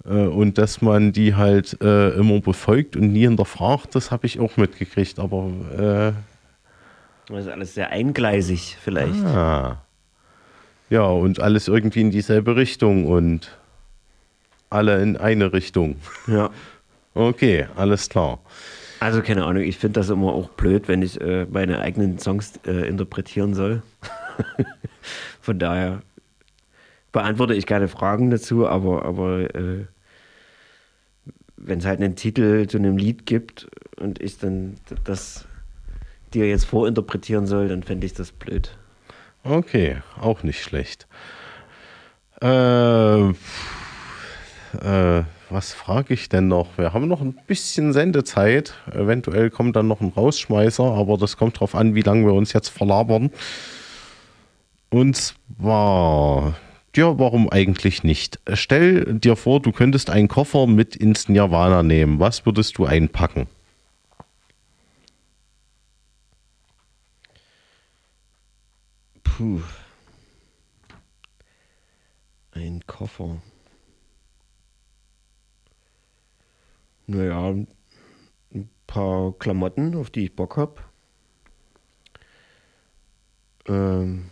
und 0.04 0.58
dass 0.58 0.80
man 0.80 1.12
die 1.12 1.34
halt 1.34 1.76
äh, 1.82 2.10
immer 2.10 2.40
befolgt 2.40 2.96
und 2.96 3.12
nie 3.12 3.22
hinterfragt, 3.22 3.94
das 3.94 4.10
habe 4.10 4.26
ich 4.26 4.40
auch 4.40 4.56
mitgekriegt. 4.56 5.18
Aber 5.18 5.50
äh, 5.76 6.12
Das 7.32 7.44
ist 7.44 7.50
alles 7.50 7.74
sehr 7.74 7.90
eingleisig, 7.90 8.76
vielleicht. 8.82 9.24
Ah. 9.24 9.82
Ja, 10.88 11.04
und 11.04 11.40
alles 11.40 11.68
irgendwie 11.68 12.00
in 12.00 12.10
dieselbe 12.10 12.56
Richtung 12.56 13.06
und 13.06 13.56
alle 14.70 15.02
in 15.02 15.16
eine 15.16 15.52
Richtung. 15.52 15.96
Ja. 16.26 16.50
Okay, 17.12 17.66
alles 17.74 18.08
klar. 18.08 18.38
Also 19.00 19.20
keine 19.20 19.44
Ahnung, 19.44 19.64
ich 19.64 19.78
finde 19.78 19.98
das 19.98 20.10
immer 20.10 20.32
auch 20.32 20.48
blöd, 20.50 20.86
wenn 20.86 21.02
ich 21.02 21.20
äh, 21.20 21.44
meine 21.50 21.80
eigenen 21.80 22.20
Songs 22.20 22.52
äh, 22.64 22.86
interpretieren 22.86 23.52
soll. 23.52 23.82
Von 25.40 25.58
daher 25.58 26.02
beantworte 27.12 27.54
ich 27.54 27.66
keine 27.66 27.88
Fragen 27.88 28.30
dazu, 28.30 28.66
aber, 28.66 29.04
aber 29.04 29.54
äh, 29.54 29.86
wenn 31.56 31.78
es 31.78 31.86
halt 31.86 32.00
einen 32.00 32.16
Titel 32.16 32.66
zu 32.66 32.78
einem 32.78 32.96
Lied 32.96 33.26
gibt 33.26 33.68
und 33.96 34.20
ich 34.20 34.38
dann 34.38 34.76
das 35.04 35.46
dir 36.32 36.48
jetzt 36.48 36.64
vorinterpretieren 36.64 37.46
soll, 37.46 37.68
dann 37.68 37.82
fände 37.82 38.06
ich 38.06 38.14
das 38.14 38.32
blöd. 38.32 38.76
Okay, 39.42 39.96
auch 40.20 40.42
nicht 40.42 40.62
schlecht. 40.62 41.06
Äh, 42.42 43.30
äh, 44.78 45.24
was 45.50 45.72
frage 45.72 46.14
ich 46.14 46.28
denn 46.28 46.48
noch? 46.48 46.78
Wir 46.78 46.92
haben 46.92 47.08
noch 47.08 47.20
ein 47.20 47.34
bisschen 47.46 47.92
Sendezeit. 47.92 48.74
Eventuell 48.92 49.50
kommt 49.50 49.76
dann 49.76 49.88
noch 49.88 50.00
ein 50.00 50.12
Rausschmeißer, 50.14 50.84
aber 50.84 51.18
das 51.18 51.36
kommt 51.36 51.58
drauf 51.58 51.74
an, 51.74 51.94
wie 51.94 52.02
lange 52.02 52.24
wir 52.26 52.34
uns 52.34 52.52
jetzt 52.52 52.68
verlabern. 52.68 53.30
Und 54.90 55.16
zwar, 55.16 56.54
ja, 56.96 57.18
warum 57.18 57.48
eigentlich 57.48 58.02
nicht? 58.02 58.40
Stell 58.54 59.14
dir 59.18 59.36
vor, 59.36 59.60
du 59.60 59.72
könntest 59.72 60.10
einen 60.10 60.28
Koffer 60.28 60.66
mit 60.66 60.96
ins 60.96 61.28
Nirvana 61.28 61.82
nehmen. 61.82 62.18
Was 62.18 62.46
würdest 62.46 62.78
du 62.78 62.84
einpacken? 62.86 63.46
Puh. 69.22 69.60
Ein 72.52 72.82
Koffer. 72.86 73.40
Naja, 77.06 77.50
ein 77.50 78.68
paar 78.86 79.32
Klamotten, 79.38 79.94
auf 79.94 80.10
die 80.10 80.24
ich 80.24 80.36
Bock 80.36 80.56
habe. 80.56 80.80
Ähm, 83.66 84.30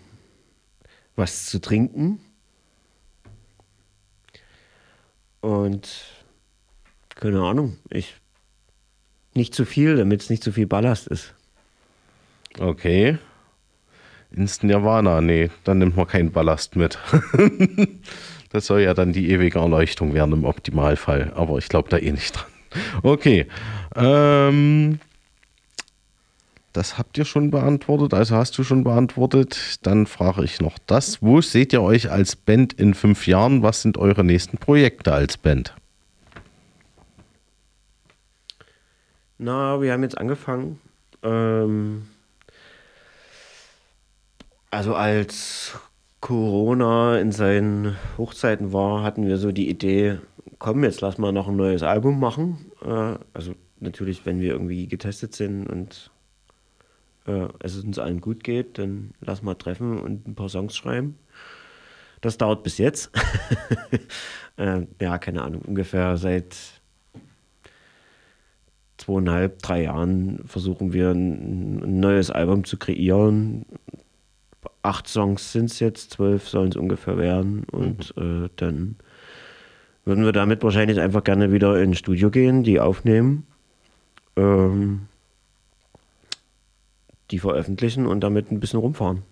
was 1.16 1.46
zu 1.46 1.60
trinken. 1.60 2.20
Und 5.40 6.04
keine 7.14 7.40
Ahnung, 7.42 7.76
ich 7.90 8.14
nicht 9.34 9.54
zu 9.54 9.64
viel, 9.64 9.96
damit 9.96 10.22
es 10.22 10.30
nicht 10.30 10.42
zu 10.42 10.52
viel 10.52 10.66
Ballast 10.66 11.06
ist. 11.08 11.34
Okay. 12.58 13.18
Ins 14.30 14.62
Nirvana, 14.62 15.20
nee, 15.20 15.50
dann 15.64 15.78
nimmt 15.78 15.96
man 15.96 16.06
keinen 16.06 16.32
Ballast 16.32 16.76
mit. 16.76 16.98
das 18.50 18.66
soll 18.66 18.80
ja 18.80 18.94
dann 18.94 19.12
die 19.12 19.30
ewige 19.30 19.58
Erleuchtung 19.58 20.12
werden 20.12 20.32
im 20.32 20.44
Optimalfall, 20.44 21.32
aber 21.34 21.58
ich 21.58 21.68
glaube 21.68 21.88
da 21.88 21.98
eh 21.98 22.12
nicht 22.12 22.32
dran. 22.32 22.46
Okay. 23.02 23.46
Ähm, 23.94 25.00
das 26.78 26.96
habt 26.96 27.18
ihr 27.18 27.24
schon 27.24 27.50
beantwortet, 27.50 28.14
also 28.14 28.36
hast 28.36 28.56
du 28.56 28.62
schon 28.62 28.84
beantwortet. 28.84 29.84
Dann 29.84 30.06
frage 30.06 30.44
ich 30.44 30.60
noch 30.60 30.78
das. 30.86 31.20
Wo 31.20 31.40
seht 31.40 31.72
ihr 31.72 31.82
euch 31.82 32.08
als 32.08 32.36
Band 32.36 32.72
in 32.72 32.94
fünf 32.94 33.26
Jahren? 33.26 33.64
Was 33.64 33.82
sind 33.82 33.98
eure 33.98 34.22
nächsten 34.22 34.58
Projekte 34.58 35.12
als 35.12 35.36
Band? 35.36 35.74
Na, 39.38 39.82
wir 39.82 39.92
haben 39.92 40.04
jetzt 40.04 40.16
angefangen. 40.18 40.78
Ähm, 41.24 42.06
also 44.70 44.94
als 44.94 45.76
Corona 46.20 47.18
in 47.18 47.32
seinen 47.32 47.96
Hochzeiten 48.16 48.72
war, 48.72 49.02
hatten 49.02 49.26
wir 49.26 49.38
so 49.38 49.50
die 49.50 49.68
Idee, 49.68 50.18
komm, 50.60 50.84
jetzt 50.84 51.00
lass 51.00 51.18
mal 51.18 51.32
noch 51.32 51.48
ein 51.48 51.56
neues 51.56 51.82
Album 51.82 52.20
machen. 52.20 52.70
Äh, 52.84 53.16
also 53.34 53.56
natürlich, 53.80 54.26
wenn 54.26 54.40
wir 54.40 54.52
irgendwie 54.52 54.86
getestet 54.86 55.34
sind 55.34 55.66
und 55.66 56.12
äh, 57.28 57.48
es 57.60 57.76
uns 57.82 57.98
allen 57.98 58.20
gut 58.20 58.42
geht, 58.42 58.78
dann 58.78 59.12
lass 59.20 59.42
mal 59.42 59.54
treffen 59.54 60.00
und 60.00 60.26
ein 60.26 60.34
paar 60.34 60.48
Songs 60.48 60.76
schreiben. 60.76 61.18
Das 62.20 62.38
dauert 62.38 62.64
bis 62.64 62.78
jetzt. 62.78 63.12
äh, 64.56 64.86
ja, 65.00 65.18
keine 65.18 65.42
Ahnung, 65.42 65.62
ungefähr 65.62 66.16
seit 66.16 66.56
zweieinhalb, 68.96 69.62
drei 69.62 69.84
Jahren 69.84 70.40
versuchen 70.44 70.92
wir 70.92 71.10
ein, 71.10 72.00
neues 72.00 72.30
Album 72.30 72.64
zu 72.64 72.76
kreieren. 72.76 73.64
Acht 74.82 75.06
Songs 75.06 75.52
sind 75.52 75.66
es 75.66 75.78
jetzt, 75.78 76.12
zwölf 76.12 76.48
sollen 76.48 76.70
es 76.70 76.76
ungefähr 76.76 77.16
werden. 77.16 77.64
Und 77.70 78.14
äh, 78.16 78.48
dann 78.56 78.96
würden 80.04 80.24
wir 80.24 80.32
damit 80.32 80.62
wahrscheinlich 80.64 81.00
einfach 81.00 81.22
gerne 81.22 81.52
wieder 81.52 81.80
ins 81.80 81.98
Studio 81.98 82.30
gehen, 82.30 82.64
die 82.64 82.80
aufnehmen, 82.80 83.46
ähm, 84.36 85.02
die 87.30 87.38
veröffentlichen 87.38 88.06
und 88.06 88.20
damit 88.20 88.50
ein 88.50 88.60
bisschen 88.60 88.80
rumfahren. 88.80 89.22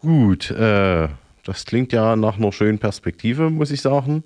Gut, 0.00 0.50
äh, 0.50 1.08
das 1.44 1.64
klingt 1.64 1.92
ja 1.92 2.14
nach 2.14 2.38
einer 2.38 2.52
schönen 2.52 2.78
Perspektive, 2.78 3.50
muss 3.50 3.70
ich 3.70 3.80
sagen. 3.80 4.22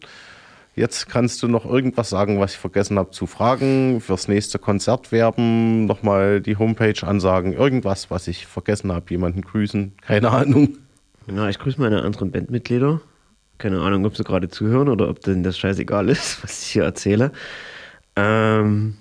Jetzt 0.75 1.09
kannst 1.09 1.43
du 1.43 1.49
noch 1.49 1.67
irgendwas 1.67 2.09
sagen, 2.09 2.41
was 2.41 2.53
ich 2.53 2.59
vergessen 2.59 2.99
habe 2.99 3.11
zu 3.11 3.27
fragen, 3.27 4.01
fürs 4.01 4.27
nächste 4.27 4.59
Konzert 4.59 5.13
werben, 5.13 5.85
nochmal 5.85 6.41
die 6.41 6.57
Homepage 6.57 7.07
ansagen, 7.07 7.53
irgendwas, 7.53 8.11
was 8.11 8.27
ich 8.27 8.47
vergessen 8.47 8.91
habe, 8.91 9.11
jemanden 9.11 9.43
grüßen, 9.43 9.93
keine 10.01 10.31
Ahnung. 10.31 10.79
Ja, 11.27 11.49
ich 11.49 11.59
grüße 11.59 11.81
meine 11.81 12.03
anderen 12.03 12.31
Bandmitglieder. 12.31 13.01
Keine 13.59 13.81
Ahnung, 13.81 14.07
ob 14.07 14.17
sie 14.17 14.25
gerade 14.25 14.49
zuhören 14.49 14.89
oder 14.89 15.09
ob 15.09 15.21
denen 15.21 15.43
das 15.43 15.59
scheißegal 15.59 16.09
ist, 16.09 16.43
was 16.43 16.63
ich 16.63 16.73
hier 16.73 16.85
erzähle. 16.85 17.33
Ähm, 18.17 18.97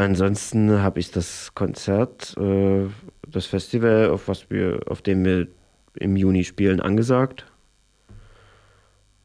ansonsten 0.00 0.82
habe 0.82 1.00
ich 1.00 1.10
das 1.10 1.54
Konzert, 1.54 2.36
äh, 2.38 2.86
das 3.28 3.46
Festival, 3.46 4.10
auf, 4.10 4.28
was 4.28 4.50
wir, 4.50 4.80
auf 4.86 5.02
dem 5.02 5.24
wir 5.24 5.48
im 5.94 6.16
Juni 6.16 6.44
spielen, 6.44 6.80
angesagt. 6.80 7.46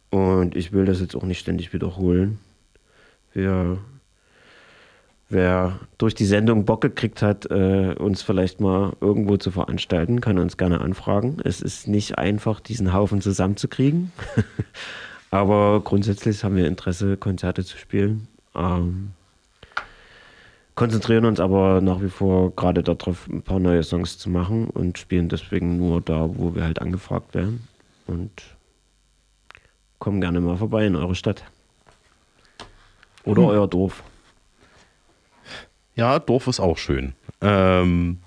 Und 0.09 0.55
ich 0.55 0.71
will 0.71 0.85
das 0.85 1.01
jetzt 1.01 1.15
auch 1.15 1.23
nicht 1.23 1.39
ständig 1.39 1.73
wiederholen. 1.73 2.39
Wir, 3.33 3.77
wer 5.29 5.79
durch 5.97 6.15
die 6.15 6.25
Sendung 6.25 6.65
Bock 6.65 6.81
gekriegt 6.81 7.21
hat, 7.21 7.49
äh, 7.51 7.95
uns 7.97 8.21
vielleicht 8.21 8.59
mal 8.59 8.93
irgendwo 9.01 9.37
zu 9.37 9.51
veranstalten, 9.51 10.21
kann 10.21 10.39
uns 10.39 10.57
gerne 10.57 10.81
anfragen. 10.81 11.37
Es 11.43 11.61
ist 11.61 11.87
nicht 11.87 12.17
einfach, 12.17 12.59
diesen 12.59 12.93
Haufen 12.93 13.21
zusammenzukriegen. 13.21 14.11
Aber 15.31 15.81
grundsätzlich 15.81 16.43
haben 16.43 16.55
wir 16.55 16.67
Interesse, 16.67 17.17
Konzerte 17.17 17.65
zu 17.65 17.77
spielen. 17.77 18.27
Ähm, 18.55 19.11
konzentrieren 20.75 21.25
uns 21.25 21.39
aber 21.39 21.81
nach 21.81 22.01
wie 22.01 22.09
vor 22.09 22.51
gerade 22.55 22.83
darauf, 22.83 23.27
ein 23.27 23.41
paar 23.41 23.59
neue 23.59 23.83
Songs 23.83 24.17
zu 24.17 24.29
machen 24.29 24.67
und 24.69 24.97
spielen 24.97 25.29
deswegen 25.29 25.77
nur 25.77 26.01
da, 26.01 26.29
wo 26.33 26.53
wir 26.55 26.63
halt 26.63 26.79
angefragt 26.79 27.33
werden. 27.33 27.67
Und 28.07 28.31
kommen 29.99 30.21
gerne 30.21 30.41
mal 30.41 30.57
vorbei 30.57 30.85
in 30.85 30.95
eure 30.95 31.15
Stadt. 31.15 31.43
Oder 33.23 33.41
Hm. 33.43 33.47
euer 33.49 33.67
Dorf. 33.67 34.03
Ja, 35.95 36.19
Dorf 36.19 36.47
ist 36.47 36.59
auch 36.59 36.77
schön. 36.77 37.13
Ähm, 37.41 38.19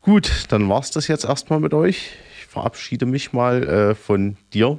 gut, 0.00 0.46
dann 0.48 0.68
war 0.68 0.80
es 0.80 0.90
das 0.92 1.08
jetzt 1.08 1.24
erstmal 1.24 1.60
mit 1.60 1.74
euch. 1.74 2.12
Ich 2.38 2.46
verabschiede 2.46 3.04
mich 3.04 3.32
mal 3.32 3.62
äh, 3.64 3.94
von 3.94 4.36
dir, 4.52 4.68